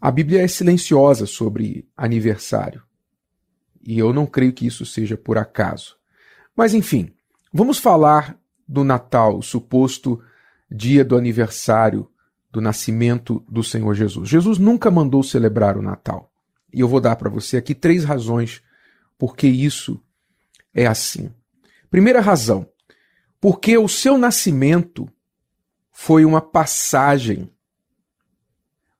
a 0.00 0.10
Bíblia 0.10 0.42
é 0.42 0.48
silenciosa 0.48 1.24
sobre 1.26 1.88
aniversário. 1.96 2.82
E 3.82 3.98
eu 3.98 4.12
não 4.12 4.26
creio 4.26 4.52
que 4.52 4.66
isso 4.66 4.84
seja 4.84 5.16
por 5.16 5.38
acaso. 5.38 5.96
Mas, 6.54 6.74
enfim, 6.74 7.12
vamos 7.52 7.78
falar 7.78 8.38
do 8.68 8.84
Natal, 8.84 9.38
o 9.38 9.42
suposto 9.42 10.22
dia 10.70 11.04
do 11.04 11.16
aniversário 11.16 12.08
do 12.50 12.60
nascimento 12.60 13.44
do 13.48 13.64
Senhor 13.64 13.94
Jesus. 13.94 14.28
Jesus 14.28 14.58
nunca 14.58 14.90
mandou 14.90 15.22
celebrar 15.22 15.76
o 15.76 15.82
Natal. 15.82 16.30
E 16.72 16.80
eu 16.80 16.88
vou 16.88 17.00
dar 17.00 17.16
para 17.16 17.28
você 17.28 17.56
aqui 17.56 17.74
três 17.74 18.04
razões 18.04 18.62
por 19.24 19.34
que 19.34 19.46
isso 19.46 19.98
é 20.74 20.84
assim. 20.84 21.32
Primeira 21.88 22.20
razão, 22.20 22.68
porque 23.40 23.78
o 23.78 23.88
seu 23.88 24.18
nascimento 24.18 25.10
foi 25.90 26.26
uma 26.26 26.42
passagem, 26.42 27.50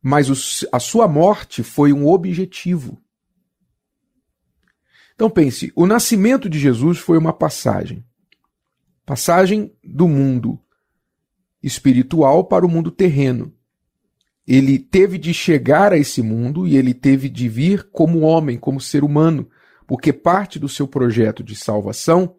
mas 0.00 0.30
o, 0.30 0.66
a 0.72 0.80
sua 0.80 1.06
morte 1.06 1.62
foi 1.62 1.92
um 1.92 2.06
objetivo. 2.06 2.98
Então 5.14 5.28
pense, 5.28 5.70
o 5.76 5.86
nascimento 5.86 6.48
de 6.48 6.58
Jesus 6.58 6.96
foi 6.96 7.18
uma 7.18 7.34
passagem. 7.34 8.02
Passagem 9.04 9.76
do 9.84 10.08
mundo 10.08 10.58
espiritual 11.62 12.44
para 12.46 12.64
o 12.64 12.68
mundo 12.70 12.90
terreno. 12.90 13.52
Ele 14.48 14.78
teve 14.78 15.18
de 15.18 15.34
chegar 15.34 15.92
a 15.92 15.98
esse 15.98 16.22
mundo 16.22 16.66
e 16.66 16.78
ele 16.78 16.94
teve 16.94 17.28
de 17.28 17.46
vir 17.46 17.90
como 17.92 18.20
homem, 18.20 18.56
como 18.58 18.80
ser 18.80 19.04
humano, 19.04 19.50
porque 19.86 20.12
parte 20.12 20.58
do 20.58 20.68
seu 20.68 20.88
projeto 20.88 21.42
de 21.42 21.54
salvação 21.54 22.36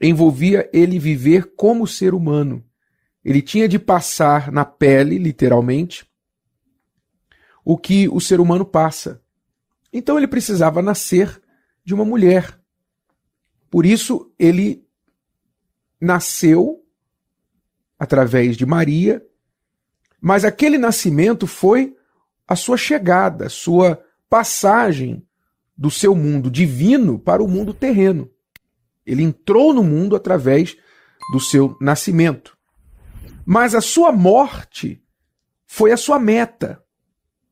envolvia 0.00 0.68
ele 0.72 0.98
viver 0.98 1.54
como 1.54 1.86
ser 1.86 2.14
humano. 2.14 2.64
Ele 3.24 3.42
tinha 3.42 3.68
de 3.68 3.78
passar 3.78 4.50
na 4.50 4.64
pele, 4.64 5.18
literalmente, 5.18 6.08
o 7.64 7.76
que 7.76 8.08
o 8.08 8.20
ser 8.20 8.40
humano 8.40 8.64
passa. 8.64 9.22
Então 9.92 10.16
ele 10.16 10.26
precisava 10.26 10.80
nascer 10.80 11.40
de 11.84 11.92
uma 11.92 12.04
mulher. 12.04 12.58
Por 13.70 13.84
isso 13.84 14.32
ele 14.38 14.86
nasceu 16.00 16.82
através 17.98 18.56
de 18.56 18.64
Maria, 18.64 19.22
mas 20.20 20.44
aquele 20.44 20.78
nascimento 20.78 21.46
foi 21.46 21.94
a 22.48 22.56
sua 22.56 22.76
chegada, 22.76 23.48
sua 23.48 24.02
passagem 24.28 25.26
do 25.80 25.90
seu 25.90 26.14
mundo 26.14 26.50
divino 26.50 27.18
para 27.18 27.42
o 27.42 27.48
mundo 27.48 27.72
terreno. 27.72 28.30
Ele 29.06 29.22
entrou 29.22 29.72
no 29.72 29.82
mundo 29.82 30.14
através 30.14 30.76
do 31.32 31.40
seu 31.40 31.76
nascimento. 31.80 32.56
Mas 33.46 33.74
a 33.74 33.80
sua 33.80 34.12
morte 34.12 35.02
foi 35.66 35.90
a 35.90 35.96
sua 35.96 36.18
meta. 36.18 36.80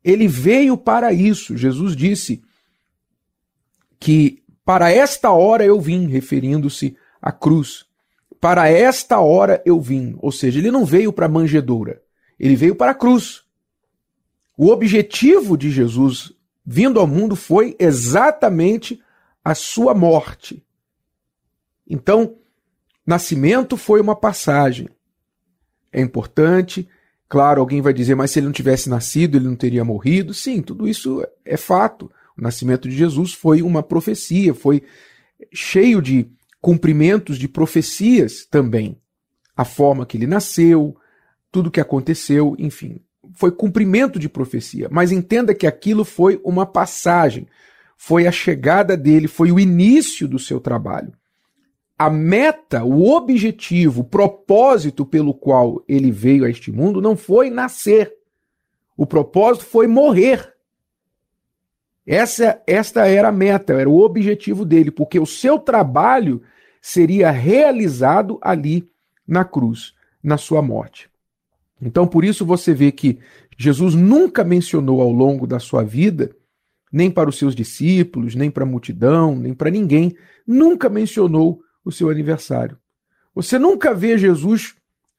Ele 0.05 0.29
veio 0.29 0.77
para 0.77 1.12
isso. 1.12 1.57
Jesus 1.57 1.97
disse 1.97 2.43
que 3.99 4.45
para 4.64 4.93
esta 4.93 5.33
hora 5.33 5.64
eu 5.64 5.81
vim, 5.81 6.07
referindo-se 6.07 6.95
à 7.23 7.33
cruz 7.33 7.88
para 8.41 8.69
esta 8.69 9.21
hora 9.21 9.62
eu 9.64 9.81
vim. 9.81 10.17
Ou 10.21 10.33
seja, 10.33 10.59
ele 10.59 10.71
não 10.71 10.85
veio 10.85 11.12
para 11.12 11.27
a 11.27 11.29
manjedoura, 11.29 12.01
ele 12.38 12.57
veio 12.57 12.75
para 12.75 12.93
a 12.93 12.95
cruz. 12.95 13.43
O 14.57 14.69
objetivo 14.69 15.57
de 15.57 15.71
Jesus 15.71 16.33
vindo 16.71 17.01
ao 17.01 17.07
mundo 17.07 17.35
foi 17.35 17.75
exatamente 17.79 19.03
a 19.43 19.55
sua 19.55 19.95
morte. 19.95 20.63
Então, 21.89 22.37
nascimento 23.07 23.75
foi 23.75 24.03
uma 24.03 24.15
passagem. 24.15 24.87
É 25.91 25.99
importante, 25.99 26.87
claro, 27.27 27.62
alguém 27.62 27.81
vai 27.81 27.95
dizer, 27.95 28.14
mas 28.14 28.31
se 28.31 28.39
ele 28.39 28.45
não 28.45 28.53
tivesse 28.53 28.91
nascido, 28.91 29.39
ele 29.39 29.47
não 29.47 29.57
teria 29.57 29.83
morrido. 29.83 30.35
Sim, 30.35 30.61
tudo 30.61 30.87
isso 30.87 31.27
é 31.43 31.57
fato. 31.57 32.12
O 32.37 32.43
nascimento 32.43 32.87
de 32.87 32.95
Jesus 32.95 33.33
foi 33.33 33.62
uma 33.62 33.83
profecia, 33.83 34.53
foi 34.53 34.83
cheio 35.51 36.03
de 36.03 36.31
cumprimentos 36.61 37.39
de 37.39 37.49
profecias 37.49 38.45
também. 38.45 39.01
A 39.57 39.64
forma 39.64 40.05
que 40.05 40.19
ele 40.19 40.27
nasceu, 40.27 40.95
tudo 41.51 41.71
que 41.71 41.81
aconteceu, 41.81 42.55
enfim, 42.59 43.01
foi 43.39 43.53
cumprimento 43.53 44.18
de 44.18 44.28
profecia. 44.28 44.89
Mas 44.91 45.12
entenda 45.12 45.55
que 45.55 45.64
aquilo 45.64 46.05
foi 46.05 46.41
uma 46.43 46.66
passagem, 46.66 47.47
foi 47.97 48.26
a 48.26 48.32
chegada 48.32 48.97
dele, 48.97 49.28
foi 49.28 49.53
o 49.53 49.61
início 49.61 50.26
do 50.26 50.41
seu 50.41 50.59
trabalho. 50.59 51.12
A 51.97 52.11
meta, 52.11 52.82
o 52.82 53.09
objetivo, 53.14 54.01
o 54.01 54.05
propósito 54.05 55.07
pelo 55.07 55.32
qual 55.32 55.80
ele 55.86 56.11
veio 56.11 56.45
a 56.45 56.51
este 56.51 56.72
mundo 56.72 57.01
não 57.01 57.16
foi 57.16 57.49
nascer. 57.49 58.12
O 58.97 59.07
propósito 59.07 59.66
foi 59.66 59.86
morrer. 59.86 60.53
Essa, 62.05 62.61
esta 62.66 63.07
era 63.07 63.28
a 63.28 63.32
meta, 63.32 63.72
era 63.72 63.89
o 63.89 64.01
objetivo 64.01 64.64
dele, 64.64 64.91
porque 64.91 65.20
o 65.20 65.26
seu 65.26 65.61
trabalho 65.61 66.43
seria 66.82 67.30
realizado 67.30 68.36
ali 68.43 68.91
na 69.24 69.45
cruz, 69.45 69.95
na 70.20 70.36
sua 70.36 70.61
morte. 70.61 71.09
Então, 71.81 72.07
por 72.07 72.24
isso 72.24 72.45
você 72.45 72.74
vê 72.74 72.91
que 72.91 73.18
Jesus 73.57 73.95
nunca 73.95 74.45
mencionou 74.45 75.01
ao 75.01 75.11
longo 75.11 75.47
da 75.47 75.59
sua 75.59 75.83
vida, 75.83 76.35
nem 76.93 77.11
para 77.11 77.29
os 77.29 77.39
seus 77.39 77.55
discípulos, 77.55 78.35
nem 78.35 78.51
para 78.51 78.64
a 78.64 78.66
multidão, 78.66 79.37
nem 79.37 79.55
para 79.55 79.70
ninguém, 79.70 80.16
nunca 80.47 80.89
mencionou 80.89 81.61
o 81.85 81.93
seu 81.93 82.09
aniversário. 82.11 82.79
Você 83.35 83.59
nunca 83.59 83.95
vê 83.95 84.18
Jesus 84.18 84.74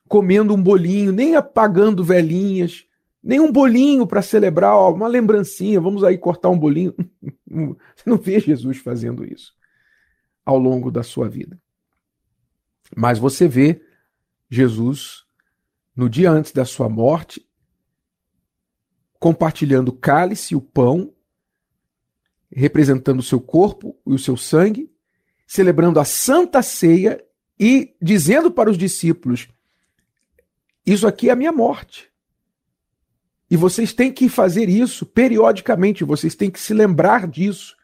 comendo 0.08 0.54
um 0.54 0.62
bolinho, 0.62 1.12
nem 1.12 1.36
apagando 1.36 2.04
velhinhas, 2.04 2.86
nem 3.24 3.40
um 3.40 3.52
bolinho 3.52 4.08
para 4.08 4.22
celebrar, 4.22 4.74
ó, 4.74 4.92
uma 4.92 5.08
lembrancinha, 5.08 5.80
vamos 5.80 6.04
aí 6.04 6.18
cortar 6.18 6.50
um 6.50 6.58
bolinho. 6.58 6.94
Você 7.48 8.10
não 8.10 8.18
vê 8.18 8.40
Jesus 8.40 8.78
fazendo 8.78 9.26
isso 9.26 9.54
ao 10.46 10.58
longo 10.58 10.90
da 10.90 11.04
sua 11.04 11.30
vida. 11.30 11.60
Mas 12.96 13.20
você 13.20 13.48
vê 13.48 13.82
Jesus, 14.50 15.26
no 15.96 16.10
dia 16.10 16.32
antes 16.32 16.52
da 16.52 16.66
sua 16.66 16.88
morte, 16.88 17.46
compartilhando 19.20 19.90
o 19.90 19.98
cálice 19.98 20.54
e 20.54 20.58
o 20.58 20.62
pão, 20.62 21.14
representando 22.52 23.20
o 23.20 23.24
seu 23.24 23.40
corpo 23.40 23.98
e 24.08 24.14
o 24.14 24.20
seu 24.20 24.38
sangue, 24.38 24.92
celebrando 25.46 26.00
a 26.00 26.06
santa 26.06 26.62
ceia 26.62 27.24
e 27.60 27.96
dizendo 28.02 28.50
para 28.50 28.70
os 28.70 28.78
discípulos: 28.78 29.50
Isso 30.86 31.06
aqui 31.06 31.30
é 31.30 31.34
a 31.34 31.36
minha 31.36 31.52
morte. 31.52 32.10
E 33.52 33.58
vocês 33.58 33.94
têm 33.94 34.12
que 34.12 34.30
fazer 34.30 34.70
isso 34.70 35.06
periodicamente, 35.06 36.04
vocês 36.04 36.36
têm 36.36 36.52
que 36.52 36.60
se 36.60 36.74
lembrar 36.74 37.28
disso. 37.28 37.76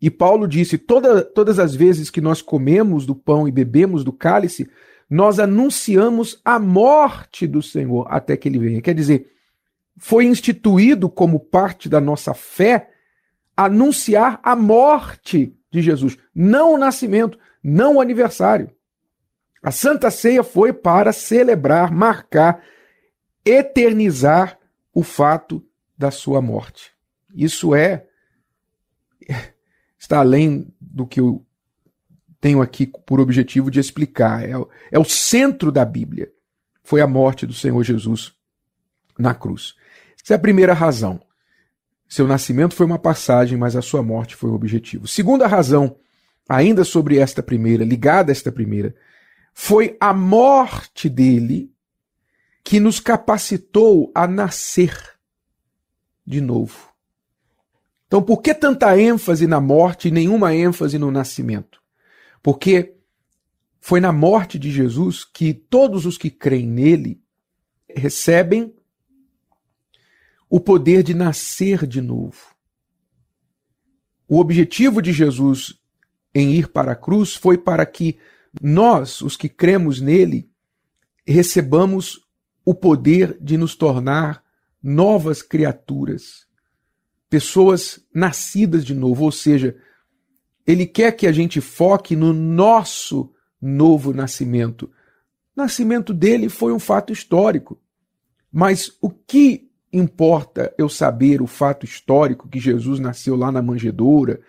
E 0.00 0.10
Paulo 0.10 0.46
disse: 0.46 0.78
Toda, 0.78 1.22
todas 1.22 1.58
as 1.58 1.74
vezes 1.74 2.10
que 2.10 2.20
nós 2.20 2.40
comemos 2.40 3.04
do 3.04 3.14
pão 3.14 3.48
e 3.48 3.52
bebemos 3.52 4.04
do 4.04 4.12
cálice, 4.12 4.70
nós 5.08 5.38
anunciamos 5.38 6.40
a 6.44 6.58
morte 6.58 7.46
do 7.46 7.62
Senhor 7.62 8.06
até 8.10 8.36
que 8.36 8.48
ele 8.48 8.58
venha. 8.58 8.82
Quer 8.82 8.94
dizer, 8.94 9.30
foi 9.96 10.24
instituído 10.24 11.08
como 11.08 11.38
parte 11.38 11.88
da 11.88 12.00
nossa 12.00 12.34
fé 12.34 12.90
anunciar 13.56 14.40
a 14.42 14.56
morte 14.56 15.56
de 15.70 15.80
Jesus, 15.80 16.18
não 16.34 16.74
o 16.74 16.78
nascimento, 16.78 17.38
não 17.62 17.96
o 17.96 18.00
aniversário. 18.00 18.70
A 19.62 19.70
Santa 19.70 20.10
Ceia 20.10 20.42
foi 20.42 20.72
para 20.72 21.12
celebrar, 21.12 21.90
marcar, 21.90 22.62
eternizar 23.44 24.58
o 24.92 25.02
fato 25.02 25.64
da 25.96 26.10
sua 26.10 26.42
morte. 26.42 26.92
Isso 27.34 27.74
é 27.74 28.06
está 29.98 30.18
além 30.18 30.72
do 30.80 31.06
que 31.06 31.20
eu 31.20 31.45
tenho 32.40 32.60
aqui 32.60 32.86
por 32.86 33.20
objetivo 33.20 33.70
de 33.70 33.80
explicar. 33.80 34.44
É, 34.44 34.52
é 34.92 34.98
o 34.98 35.04
centro 35.04 35.72
da 35.72 35.84
Bíblia. 35.84 36.30
Foi 36.82 37.00
a 37.00 37.06
morte 37.06 37.46
do 37.46 37.52
Senhor 37.52 37.82
Jesus 37.82 38.32
na 39.18 39.34
cruz. 39.34 39.74
Essa 40.22 40.34
é 40.34 40.36
a 40.36 40.40
primeira 40.40 40.72
razão. 40.72 41.20
Seu 42.08 42.26
nascimento 42.26 42.74
foi 42.74 42.86
uma 42.86 42.98
passagem, 42.98 43.58
mas 43.58 43.74
a 43.74 43.82
sua 43.82 44.02
morte 44.02 44.36
foi 44.36 44.50
o 44.50 44.54
objetivo. 44.54 45.08
Segunda 45.08 45.46
razão, 45.46 45.96
ainda 46.48 46.84
sobre 46.84 47.18
esta 47.18 47.42
primeira, 47.42 47.84
ligada 47.84 48.30
a 48.30 48.34
esta 48.34 48.52
primeira, 48.52 48.94
foi 49.52 49.96
a 49.98 50.12
morte 50.12 51.08
dele 51.08 51.72
que 52.62 52.78
nos 52.78 53.00
capacitou 53.00 54.10
a 54.14 54.26
nascer 54.26 54.96
de 56.24 56.40
novo. 56.40 56.90
Então, 58.06 58.22
por 58.22 58.40
que 58.40 58.54
tanta 58.54 58.98
ênfase 58.98 59.46
na 59.46 59.60
morte 59.60 60.08
e 60.08 60.10
nenhuma 60.10 60.54
ênfase 60.54 60.98
no 60.98 61.10
nascimento? 61.10 61.80
Porque 62.46 62.94
foi 63.80 63.98
na 63.98 64.12
morte 64.12 64.56
de 64.56 64.70
Jesus 64.70 65.24
que 65.24 65.52
todos 65.52 66.06
os 66.06 66.16
que 66.16 66.30
creem 66.30 66.64
nele 66.64 67.20
recebem 67.92 68.72
o 70.48 70.60
poder 70.60 71.02
de 71.02 71.12
nascer 71.12 71.84
de 71.88 72.00
novo. 72.00 72.54
O 74.28 74.38
objetivo 74.38 75.02
de 75.02 75.12
Jesus 75.12 75.76
em 76.32 76.52
ir 76.52 76.68
para 76.68 76.92
a 76.92 76.94
cruz 76.94 77.34
foi 77.34 77.58
para 77.58 77.84
que 77.84 78.16
nós, 78.62 79.22
os 79.22 79.36
que 79.36 79.48
cremos 79.48 80.00
nele, 80.00 80.48
recebamos 81.26 82.28
o 82.64 82.72
poder 82.72 83.36
de 83.40 83.56
nos 83.56 83.74
tornar 83.74 84.44
novas 84.80 85.42
criaturas, 85.42 86.46
pessoas 87.28 88.06
nascidas 88.14 88.84
de 88.84 88.94
novo, 88.94 89.24
ou 89.24 89.32
seja, 89.32 89.76
ele 90.66 90.84
quer 90.84 91.12
que 91.12 91.26
a 91.26 91.32
gente 91.32 91.60
foque 91.60 92.16
no 92.16 92.32
nosso 92.32 93.32
novo 93.62 94.12
nascimento. 94.12 94.90
O 95.56 95.62
nascimento 95.62 96.12
dele 96.12 96.48
foi 96.48 96.72
um 96.72 96.78
fato 96.78 97.12
histórico. 97.12 97.80
Mas 98.52 98.96
o 99.00 99.08
que 99.10 99.70
importa 99.92 100.74
eu 100.76 100.88
saber 100.88 101.40
o 101.40 101.46
fato 101.46 101.84
histórico 101.84 102.48
que 102.48 102.58
Jesus 102.58 102.98
nasceu 102.98 103.36
lá 103.36 103.52
na 103.52 103.62
manjedoura 103.62 104.40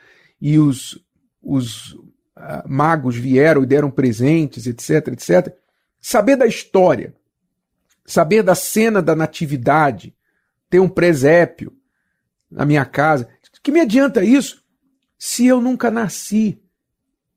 e 0.42 0.58
os, 0.58 1.00
os 1.42 1.94
uh, 1.94 2.68
magos 2.68 3.16
vieram 3.16 3.64
e 3.64 3.68
deram 3.68 3.92
presentes, 3.92 4.66
etc, 4.66 5.10
etc. 5.10 5.56
Saber 6.00 6.36
da 6.36 6.48
história, 6.48 7.14
saber 8.06 8.42
da 8.42 8.56
cena 8.56 9.02
da 9.02 9.16
natividade, 9.16 10.16
ter 10.70 10.80
um 10.80 10.90
presépio 10.90 11.74
na 12.50 12.66
minha 12.66 12.86
casa. 12.86 13.30
Que 13.62 13.72
me 13.72 13.82
adianta 13.82 14.24
isso 14.24 14.66
se 15.18 15.48
eu 15.48 15.62
nunca 15.62 15.90
nasci 15.90 16.62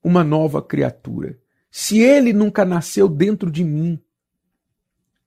uma 0.03 0.23
nova 0.23 0.63
criatura? 0.63 1.39
Se 1.71 1.99
ele 1.99 2.33
nunca 2.33 2.65
nasceu 2.65 3.09
dentro 3.09 3.51
de 3.51 3.65
mim? 3.65 4.01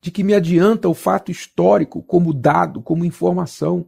de 0.04 0.12
que 0.12 0.22
me 0.22 0.34
adianta 0.34 0.90
o 0.90 0.94
fato 0.94 1.32
histórico 1.32 2.04
como 2.04 2.34
dado, 2.34 2.82
como 2.82 3.06
informação. 3.06 3.88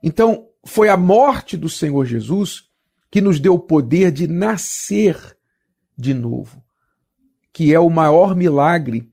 Então, 0.00 0.46
foi 0.64 0.88
a 0.88 0.96
morte 0.96 1.56
do 1.56 1.68
Senhor 1.68 2.04
Jesus 2.04 2.70
que 3.10 3.20
nos 3.20 3.40
deu 3.40 3.54
o 3.54 3.58
poder 3.58 4.12
de 4.12 4.28
nascer 4.28 5.36
de 5.98 6.14
novo, 6.14 6.62
que 7.52 7.74
é 7.74 7.80
o 7.80 7.90
maior 7.90 8.36
milagre 8.36 9.12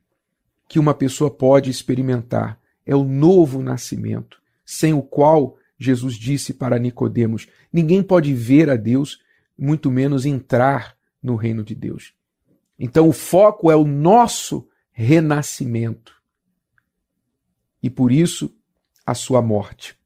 que 0.70 0.78
uma 0.78 0.94
pessoa 0.94 1.32
pode 1.32 1.72
experimentar, 1.72 2.60
é 2.86 2.96
o 2.96 3.04
novo 3.04 3.60
nascimento, 3.64 4.40
sem 4.64 4.94
o 4.94 5.02
qual 5.02 5.58
Jesus 5.84 6.14
disse 6.14 6.54
para 6.54 6.78
Nicodemos: 6.78 7.48
ninguém 7.74 8.04
pode 8.04 8.34
ver 8.36 8.70
a 8.70 8.76
Deus, 8.76 9.20
muito 9.58 9.90
menos 9.90 10.28
entrar 10.28 10.96
no 11.22 11.36
reino 11.36 11.64
de 11.64 11.74
Deus. 11.74 12.14
Então 12.78 13.10
o 13.10 13.12
foco 13.12 13.72
é 13.72 13.76
o 13.76 13.86
nosso 13.86 14.70
renascimento. 14.92 16.14
E 17.82 17.90
por 17.90 18.12
isso, 18.12 18.56
a 19.04 19.16
sua 19.16 19.42
morte. 19.42 19.98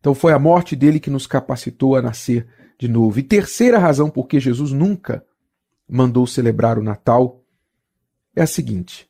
Então 0.00 0.14
foi 0.14 0.32
a 0.32 0.38
morte 0.38 0.74
dele 0.74 0.98
que 0.98 1.10
nos 1.10 1.26
capacitou 1.26 1.94
a 1.94 2.02
nascer 2.02 2.48
de 2.78 2.88
novo. 2.88 3.18
E 3.18 3.22
terceira 3.22 3.78
razão 3.78 4.08
por 4.08 4.26
que 4.26 4.40
Jesus 4.40 4.72
nunca 4.72 5.24
mandou 5.86 6.26
celebrar 6.26 6.78
o 6.78 6.82
Natal 6.82 7.44
é 8.34 8.42
a 8.42 8.46
seguinte: 8.46 9.06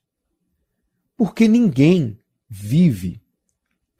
porque 1.16 1.46
ninguém 1.46 2.18
vive 2.48 3.23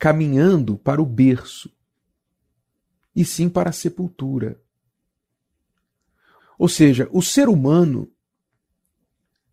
caminhando 0.05 0.76
para 0.76 1.00
o 1.00 1.07
berço, 1.07 1.74
e 3.16 3.24
sim 3.24 3.48
para 3.48 3.70
a 3.70 3.72
sepultura. 3.72 4.61
Ou 6.59 6.68
seja, 6.68 7.09
o 7.11 7.22
ser 7.22 7.48
humano 7.48 8.12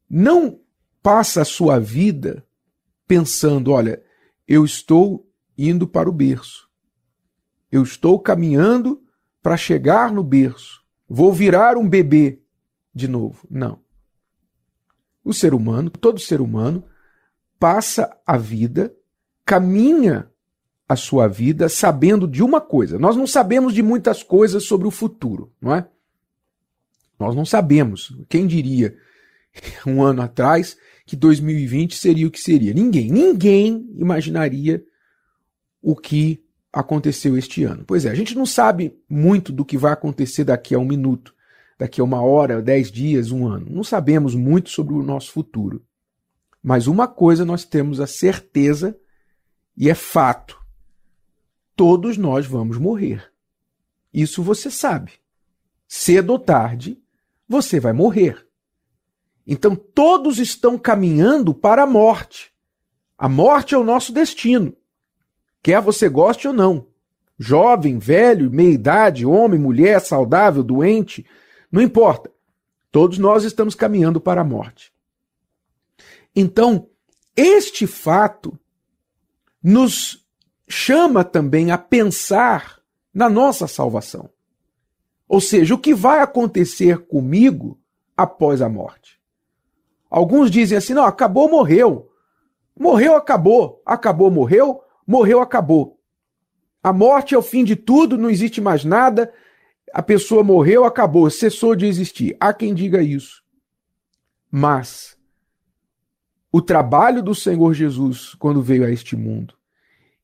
não 0.10 0.60
passa 1.02 1.44
a 1.44 1.46
sua 1.46 1.80
vida 1.80 2.46
pensando: 3.08 3.72
olha, 3.72 4.04
eu 4.46 4.66
estou 4.66 5.26
indo 5.58 5.88
para 5.88 6.10
o 6.10 6.12
berço, 6.12 6.70
eu 7.72 7.82
estou 7.82 8.20
caminhando 8.20 9.02
para 9.42 9.56
chegar 9.56 10.12
no 10.12 10.22
berço, 10.22 10.84
vou 11.08 11.32
virar 11.32 11.78
um 11.78 11.88
bebê 11.88 12.44
de 12.94 13.08
novo. 13.08 13.48
Não. 13.50 13.82
O 15.24 15.34
ser 15.34 15.54
humano, 15.54 15.90
todo 15.90 16.20
ser 16.20 16.42
humano, 16.42 16.84
passa 17.58 18.20
a 18.28 18.36
vida, 18.36 18.94
caminha 19.46 20.30
a 20.92 20.96
sua 20.96 21.28
vida 21.28 21.70
sabendo 21.70 22.28
de 22.28 22.44
uma 22.44 22.60
coisa. 22.60 23.00
Nós 23.00 23.16
não 23.16 23.26
sabemos 23.26 23.74
de 23.74 23.82
muitas 23.82 24.22
coisas 24.22 24.64
sobre 24.66 24.88
o 24.88 24.92
futuro, 24.92 25.52
não 25.62 25.74
é? 25.74 25.88
Nós 27.18 27.36
não 27.36 27.46
sabemos. 27.46 28.14
Quem 28.28 28.46
diria 28.46 28.98
um 29.88 30.04
ano 30.04 30.22
atrás 30.22 30.78
que 31.06 31.16
2020 31.16 31.98
seria 31.98 32.28
o 32.28 32.32
que 32.32 32.40
seria. 32.40 32.74
Ninguém, 32.74 33.10
ninguém 33.10 33.90
imaginaria 33.96 34.84
o 35.82 35.96
que 35.96 36.44
aconteceu 36.74 37.38
este 37.38 37.64
ano. 37.64 37.84
Pois 37.86 38.06
é, 38.06 38.10
a 38.10 38.16
gente 38.16 38.36
não 38.36 38.46
sabe 38.46 38.96
muito 39.10 39.52
do 39.52 39.66
que 39.66 39.78
vai 39.78 39.94
acontecer 39.94 40.44
daqui 40.44 40.76
a 40.76 40.80
um 40.80 40.86
minuto, 40.86 41.34
daqui 41.78 42.02
a 42.02 42.04
uma 42.04 42.22
hora, 42.22 42.62
dez 42.62 42.92
dias, 42.92 43.32
um 43.32 43.48
ano. 43.48 43.68
Não 43.70 43.84
sabemos 43.84 44.36
muito 44.36 44.70
sobre 44.70 44.94
o 44.94 45.04
nosso 45.04 45.32
futuro. 45.32 45.84
Mas 46.62 46.86
uma 46.86 47.08
coisa 47.08 47.44
nós 47.44 47.66
temos 47.66 48.00
a 48.00 48.08
certeza, 48.08 48.96
e 49.76 49.90
é 49.90 49.96
fato: 49.96 50.61
todos 51.82 52.16
nós 52.16 52.46
vamos 52.46 52.78
morrer. 52.78 53.34
Isso 54.14 54.44
você 54.44 54.70
sabe. 54.70 55.14
Cedo 55.88 56.34
ou 56.34 56.38
tarde, 56.38 57.02
você 57.50 57.80
vai 57.80 57.92
morrer. 57.92 58.46
Então 59.48 59.76
todos 59.76 60.38
estão 60.38 60.78
caminhando 60.78 61.56
para 61.56 61.82
a 61.82 61.88
morte. 61.88 62.54
A 63.18 63.28
morte 63.28 63.74
é 63.74 63.78
o 63.80 63.84
nosso 63.84 64.14
destino. 64.14 64.78
Quer 65.64 65.82
você 65.82 66.08
goste 66.08 66.48
ou 66.48 66.54
não. 66.54 66.86
Jovem, 67.40 67.98
velho, 67.98 68.52
meia 68.52 68.74
idade, 68.74 69.26
homem, 69.26 69.60
mulher, 69.60 70.00
saudável, 70.02 70.62
doente, 70.62 71.26
não 71.72 71.82
importa. 71.82 72.32
Todos 72.92 73.18
nós 73.18 73.44
estamos 73.44 73.74
caminhando 73.74 74.22
para 74.22 74.42
a 74.42 74.46
morte. 74.46 74.94
Então, 76.36 76.88
este 77.36 77.88
fato 77.88 78.56
nos 79.64 80.21
chama 80.72 81.24
também 81.24 81.72
a 81.72 81.78
pensar 81.78 82.80
na 83.14 83.30
nossa 83.30 83.68
salvação. 83.68 84.30
Ou 85.28 85.40
seja, 85.40 85.76
o 85.76 85.78
que 85.78 85.94
vai 85.94 86.22
acontecer 86.22 87.00
comigo 87.06 87.80
após 88.16 88.62
a 88.62 88.70
morte. 88.70 89.20
Alguns 90.10 90.52
dizem 90.52 90.78
assim: 90.78 90.94
não, 90.94 91.06
acabou, 91.06 91.50
morreu. 91.50 92.12
Morreu, 92.78 93.16
acabou. 93.16 93.82
Acabou, 93.86 94.30
morreu. 94.32 94.82
Morreu, 95.06 95.40
acabou. 95.42 96.00
A 96.84 96.92
morte 96.92 97.36
é 97.36 97.38
o 97.38 97.42
fim 97.44 97.64
de 97.64 97.76
tudo, 97.76 98.18
não 98.18 98.30
existe 98.30 98.60
mais 98.60 98.84
nada. 98.84 99.32
A 99.94 100.02
pessoa 100.02 100.44
morreu, 100.44 100.84
acabou, 100.84 101.30
cessou 101.30 101.76
de 101.76 101.86
existir. 101.86 102.36
Há 102.40 102.54
quem 102.54 102.74
diga 102.74 103.04
isso. 103.04 103.44
Mas 104.50 105.18
o 106.52 106.62
trabalho 106.62 107.22
do 107.22 107.36
Senhor 107.36 107.74
Jesus 107.74 108.34
quando 108.36 108.62
veio 108.62 108.86
a 108.86 108.90
este 108.90 109.16
mundo 109.16 109.61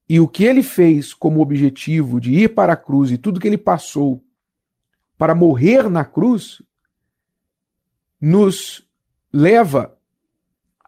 e 0.10 0.20
o 0.20 0.28
que 0.28 0.46
ele 0.46 0.64
fez 0.64 1.14
como 1.14 1.42
objetivo 1.42 2.20
de 2.20 2.34
ir 2.34 2.54
para 2.54 2.74
a 2.74 2.78
cruz 2.78 3.12
e 3.12 3.18
tudo 3.18 3.40
que 3.40 3.48
ele 3.48 3.58
passou 3.58 4.24
para 5.18 5.36
morrer 5.36 5.90
na 5.90 6.06
cruz 6.06 6.62
nos 8.20 8.88
leva 9.34 9.98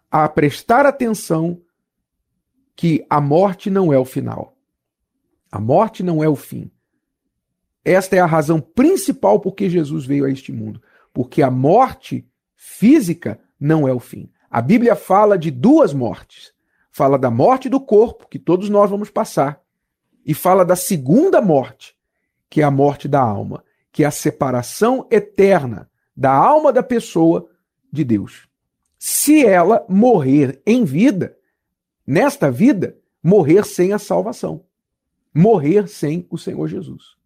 a 0.10 0.28
prestar 0.30 0.86
atenção 0.86 1.62
que 2.76 3.06
a 3.10 3.20
morte 3.20 3.70
não 3.70 3.92
é 3.92 3.98
o 3.98 4.06
final. 4.06 4.58
A 5.52 5.60
morte 5.60 6.02
não 6.02 6.24
é 6.24 6.30
o 6.30 6.36
fim. 6.36 6.72
Esta 7.84 8.16
é 8.16 8.20
a 8.20 8.26
razão 8.26 8.62
principal 8.62 9.40
por 9.40 9.54
que 9.54 9.70
Jesus 9.70 10.06
veio 10.06 10.26
a 10.26 10.32
este 10.32 10.52
mundo. 10.52 10.82
Porque 11.14 11.42
a 11.42 11.52
morte 11.52 12.28
física 12.56 13.40
não 13.60 13.88
é 13.88 13.94
o 13.94 14.00
fim. 14.00 14.32
A 14.50 14.62
Bíblia 14.62 14.96
fala 14.96 15.38
de 15.38 15.52
duas 15.52 15.94
mortes. 15.94 16.54
Fala 16.92 17.18
da 17.18 17.30
morte 17.30 17.70
do 17.70 17.80
corpo, 17.80 18.28
que 18.28 18.40
todos 18.40 18.70
nós 18.70 18.90
vamos 18.90 19.10
passar, 19.10 19.62
e 20.26 20.34
fala 20.34 20.66
da 20.66 20.76
segunda 20.76 21.42
morte, 21.42 21.96
que 22.50 22.62
é 22.62 22.64
a 22.64 22.72
morte 22.72 23.08
da 23.08 23.22
alma, 23.22 23.64
que 23.92 24.04
é 24.04 24.08
a 24.08 24.12
separação 24.12 25.08
eterna 25.10 25.90
da 26.16 26.32
alma 26.32 26.74
da 26.74 26.84
pessoa 26.84 27.50
de 27.92 28.04
Deus. 28.04 28.48
Se 28.98 29.46
ela 29.46 29.86
morrer 29.88 30.62
em 30.66 30.84
vida, 30.84 31.38
nesta 32.06 32.52
vida, 32.52 32.98
morrer 33.24 33.66
sem 33.66 33.94
a 33.94 34.00
salvação, 34.00 34.66
morrer 35.34 35.88
sem 35.88 36.28
o 36.30 36.38
Senhor 36.38 36.68
Jesus. 36.68 37.18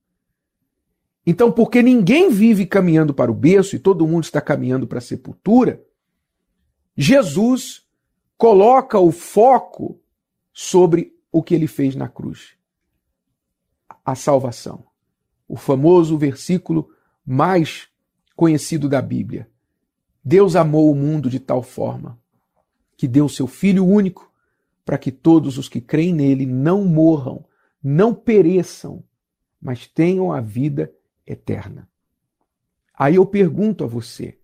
Então, 1.25 1.51
porque 1.51 1.81
ninguém 1.81 2.29
vive 2.29 2.65
caminhando 2.65 3.13
para 3.13 3.31
o 3.31 3.35
berço 3.35 3.75
e 3.75 3.79
todo 3.79 4.07
mundo 4.07 4.25
está 4.25 4.41
caminhando 4.41 4.85
para 4.85 4.97
a 4.97 5.01
sepultura, 5.01 5.83
Jesus 6.95 7.82
coloca 8.37 8.99
o 8.99 9.11
foco 9.11 9.99
sobre 10.51 11.15
o 11.31 11.41
que 11.41 11.55
ele 11.55 11.67
fez 11.67 11.95
na 11.95 12.07
cruz 12.07 12.57
a 14.05 14.15
salvação. 14.15 14.85
O 15.47 15.55
famoso 15.55 16.17
versículo 16.17 16.89
mais 17.25 17.87
conhecido 18.35 18.89
da 18.89 19.01
Bíblia. 19.01 19.49
Deus 20.23 20.55
amou 20.55 20.91
o 20.91 20.95
mundo 20.95 21.29
de 21.29 21.39
tal 21.39 21.61
forma 21.61 22.19
que 22.97 23.07
deu 23.07 23.27
seu 23.27 23.47
Filho 23.47 23.85
único 23.85 24.31
para 24.85 24.97
que 24.97 25.11
todos 25.11 25.57
os 25.57 25.69
que 25.69 25.79
creem 25.79 26.13
nele 26.13 26.45
não 26.45 26.83
morram, 26.83 27.45
não 27.81 28.13
pereçam, 28.13 29.03
mas 29.61 29.87
tenham 29.87 30.31
a 30.31 30.41
vida 30.41 30.93
eterna. 31.25 31.89
Aí 32.93 33.15
eu 33.15 33.25
pergunto 33.25 33.83
a 33.83 33.87
você: 33.87 34.37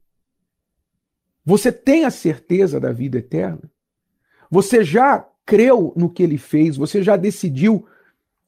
você 1.44 1.72
tem 1.72 2.06
a 2.06 2.12
certeza 2.12 2.80
da 2.80 2.92
vida 2.92 3.18
eterna? 3.18 3.70
Você 4.50 4.84
já 4.84 5.26
creu 5.46 5.94
no 5.96 6.10
que 6.10 6.24
ele 6.24 6.38
fez? 6.38 6.78
Você 6.78 7.04
já 7.04 7.16
decidiu 7.16 7.86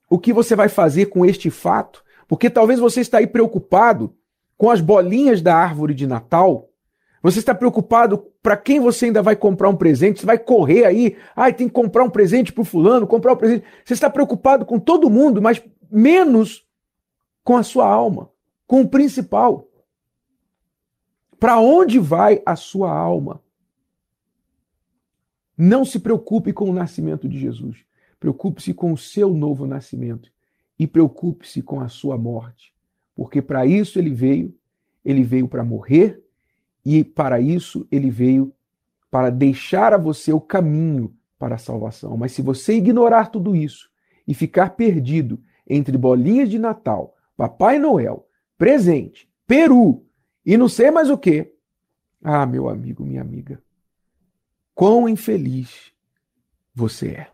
o 0.09 0.19
que 0.19 0.33
você 0.33 0.55
vai 0.55 0.69
fazer 0.69 1.07
com 1.07 1.25
este 1.25 1.49
fato? 1.49 2.03
Porque 2.27 2.49
talvez 2.49 2.79
você 2.79 3.01
está 3.01 3.17
aí 3.17 3.27
preocupado 3.27 4.15
com 4.57 4.69
as 4.69 4.81
bolinhas 4.81 5.41
da 5.41 5.55
árvore 5.55 5.93
de 5.93 6.05
Natal. 6.05 6.69
Você 7.23 7.39
está 7.39 7.53
preocupado 7.53 8.17
para 8.41 8.57
quem 8.57 8.79
você 8.79 9.05
ainda 9.05 9.21
vai 9.21 9.35
comprar 9.35 9.69
um 9.69 9.75
presente? 9.75 10.19
Você 10.19 10.25
vai 10.25 10.39
correr 10.39 10.85
aí, 10.85 11.17
ai, 11.35 11.53
tem 11.53 11.67
que 11.67 11.73
comprar 11.73 12.03
um 12.03 12.09
presente 12.09 12.51
para 12.51 12.61
o 12.61 12.65
fulano, 12.65 13.05
comprar 13.05 13.33
um 13.33 13.37
presente. 13.37 13.63
Você 13.85 13.93
está 13.93 14.09
preocupado 14.09 14.65
com 14.65 14.79
todo 14.79 15.09
mundo, 15.09 15.41
mas 15.41 15.61
menos 15.89 16.65
com 17.43 17.57
a 17.57 17.63
sua 17.63 17.87
alma, 17.87 18.29
com 18.65 18.81
o 18.81 18.87
principal. 18.87 19.67
Para 21.39 21.59
onde 21.59 21.99
vai 21.99 22.41
a 22.45 22.55
sua 22.55 22.91
alma? 22.91 23.41
Não 25.63 25.85
se 25.85 25.99
preocupe 25.99 26.51
com 26.51 26.67
o 26.67 26.73
nascimento 26.73 27.29
de 27.29 27.37
Jesus. 27.37 27.85
Preocupe-se 28.19 28.73
com 28.73 28.91
o 28.91 28.97
seu 28.97 29.31
novo 29.31 29.67
nascimento 29.67 30.31
e 30.79 30.87
preocupe-se 30.87 31.61
com 31.61 31.79
a 31.79 31.87
sua 31.87 32.17
morte, 32.17 32.73
porque 33.13 33.43
para 33.43 33.63
isso 33.63 33.99
ele 33.99 34.09
veio, 34.09 34.55
ele 35.05 35.21
veio 35.21 35.47
para 35.47 35.63
morrer 35.63 36.19
e 36.83 37.03
para 37.03 37.39
isso 37.39 37.87
ele 37.91 38.09
veio 38.09 38.51
para 39.11 39.29
deixar 39.29 39.93
a 39.93 39.99
você 39.99 40.33
o 40.33 40.41
caminho 40.41 41.13
para 41.37 41.53
a 41.53 41.59
salvação. 41.59 42.17
Mas 42.17 42.31
se 42.31 42.41
você 42.41 42.73
ignorar 42.73 43.27
tudo 43.27 43.55
isso 43.55 43.87
e 44.27 44.33
ficar 44.33 44.71
perdido 44.71 45.39
entre 45.69 45.95
bolinhas 45.95 46.49
de 46.49 46.57
Natal, 46.57 47.15
Papai 47.37 47.77
Noel, 47.77 48.27
presente, 48.57 49.29
peru 49.45 50.03
e 50.43 50.57
não 50.57 50.67
sei 50.67 50.89
mais 50.89 51.11
o 51.11 51.19
que. 51.19 51.53
Ah, 52.23 52.47
meu 52.47 52.67
amigo, 52.67 53.05
minha 53.05 53.21
amiga, 53.21 53.61
quão 54.81 55.07
infeliz 55.07 55.91
você 56.73 57.09
é. 57.09 57.27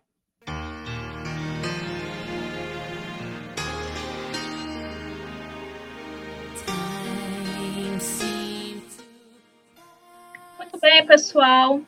Muito 10.58 10.78
bem, 10.82 11.06
pessoal. 11.06 11.80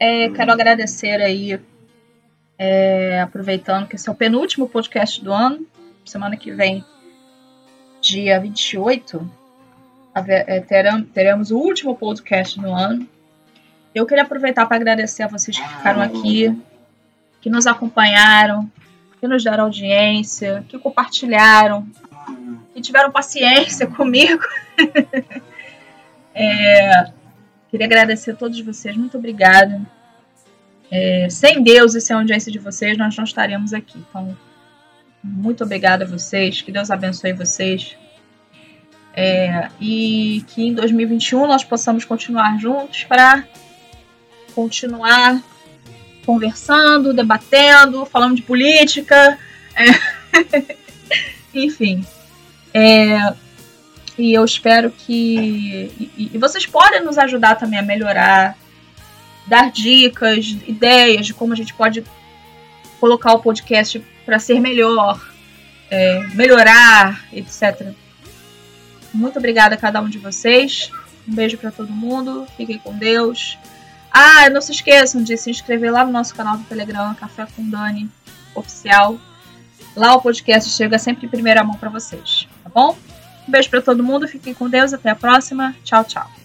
É, 0.00 0.30
quero 0.30 0.50
agradecer 0.50 1.22
aí, 1.22 1.60
é, 2.58 3.20
aproveitando 3.20 3.86
que 3.86 3.94
esse 3.94 4.08
é 4.08 4.10
o 4.10 4.16
penúltimo 4.16 4.68
podcast 4.68 5.22
do 5.22 5.32
ano. 5.32 5.64
Semana 6.04 6.36
que 6.36 6.50
vem, 6.50 6.84
dia 8.00 8.40
28, 8.40 9.30
é, 10.26 10.60
teremos 11.14 11.52
o 11.52 11.58
último 11.58 11.96
podcast 11.96 12.60
do 12.60 12.66
ano. 12.66 13.08
Eu 13.94 14.06
queria 14.06 14.24
aproveitar 14.24 14.66
para 14.66 14.76
agradecer 14.76 15.22
a 15.22 15.28
vocês 15.28 15.58
que 15.58 15.68
ficaram 15.68 16.02
aqui, 16.02 16.56
que 17.40 17.48
nos 17.48 17.66
acompanharam, 17.66 18.70
que 19.20 19.26
nos 19.26 19.42
deram 19.42 19.64
audiência, 19.64 20.64
que 20.68 20.78
compartilharam, 20.78 21.86
que 22.74 22.80
tiveram 22.80 23.10
paciência 23.10 23.86
comigo. 23.90 24.44
é, 26.34 27.10
queria 27.70 27.86
agradecer 27.86 28.32
a 28.32 28.36
todos 28.36 28.60
vocês, 28.60 28.96
muito 28.96 29.16
obrigada. 29.18 29.80
É, 30.90 31.28
sem 31.28 31.62
Deus 31.62 31.94
e 31.94 32.00
sem 32.00 32.14
a 32.16 32.18
audiência 32.18 32.50
de 32.50 32.58
vocês, 32.58 32.96
nós 32.96 33.16
não 33.16 33.24
estaríamos 33.24 33.74
aqui. 33.74 33.98
Então, 34.08 34.36
muito 35.22 35.64
obrigada 35.64 36.04
a 36.04 36.08
vocês, 36.08 36.62
que 36.62 36.72
Deus 36.72 36.90
abençoe 36.90 37.32
vocês. 37.32 37.96
É, 39.14 39.68
e 39.80 40.44
que 40.46 40.68
em 40.68 40.74
2021 40.74 41.46
nós 41.46 41.64
possamos 41.64 42.04
continuar 42.04 42.56
juntos 42.58 43.02
para 43.04 43.44
continuar 44.58 45.40
conversando, 46.26 47.14
debatendo, 47.14 48.04
falando 48.04 48.34
de 48.34 48.42
política, 48.42 49.38
é, 49.72 50.74
enfim. 51.54 52.04
É, 52.74 53.34
e 54.18 54.34
eu 54.34 54.44
espero 54.44 54.90
que. 54.90 56.10
E, 56.16 56.30
e, 56.34 56.38
vocês 56.38 56.66
podem 56.66 57.04
nos 57.04 57.18
ajudar 57.18 57.54
também 57.54 57.78
a 57.78 57.82
melhorar, 57.82 58.58
dar 59.46 59.70
dicas, 59.70 60.44
ideias 60.66 61.24
de 61.24 61.34
como 61.34 61.52
a 61.52 61.56
gente 61.56 61.72
pode 61.72 62.02
colocar 62.98 63.34
o 63.34 63.38
podcast 63.38 64.04
para 64.26 64.40
ser 64.40 64.58
melhor, 64.58 65.24
é, 65.88 66.26
melhorar, 66.34 67.24
etc. 67.32 67.92
Muito 69.14 69.38
obrigada 69.38 69.76
a 69.76 69.78
cada 69.78 70.00
um 70.00 70.08
de 70.08 70.18
vocês. 70.18 70.90
Um 71.28 71.32
beijo 71.32 71.56
para 71.58 71.70
todo 71.70 71.92
mundo. 71.92 72.44
Fiquem 72.56 72.78
com 72.78 72.92
Deus. 72.92 73.56
Ah, 74.10 74.48
não 74.50 74.60
se 74.60 74.72
esqueçam 74.72 75.22
de 75.22 75.36
se 75.36 75.50
inscrever 75.50 75.92
lá 75.92 76.04
no 76.04 76.12
nosso 76.12 76.34
canal 76.34 76.56
do 76.56 76.64
Telegram, 76.64 77.14
Café 77.14 77.46
com 77.54 77.68
Dani 77.68 78.10
Oficial. 78.54 79.18
Lá 79.94 80.14
o 80.14 80.20
podcast 80.20 80.70
chega 80.70 80.98
sempre 80.98 81.26
em 81.26 81.28
primeira 81.28 81.62
mão 81.64 81.76
para 81.76 81.90
vocês, 81.90 82.48
tá 82.62 82.70
bom? 82.72 82.96
Um 83.48 83.50
beijo 83.50 83.70
para 83.70 83.80
todo 83.80 84.04
mundo. 84.04 84.28
Fiquem 84.28 84.52
com 84.52 84.68
Deus. 84.68 84.92
Até 84.92 85.10
a 85.10 85.16
próxima. 85.16 85.74
Tchau, 85.82 86.04
tchau. 86.04 86.37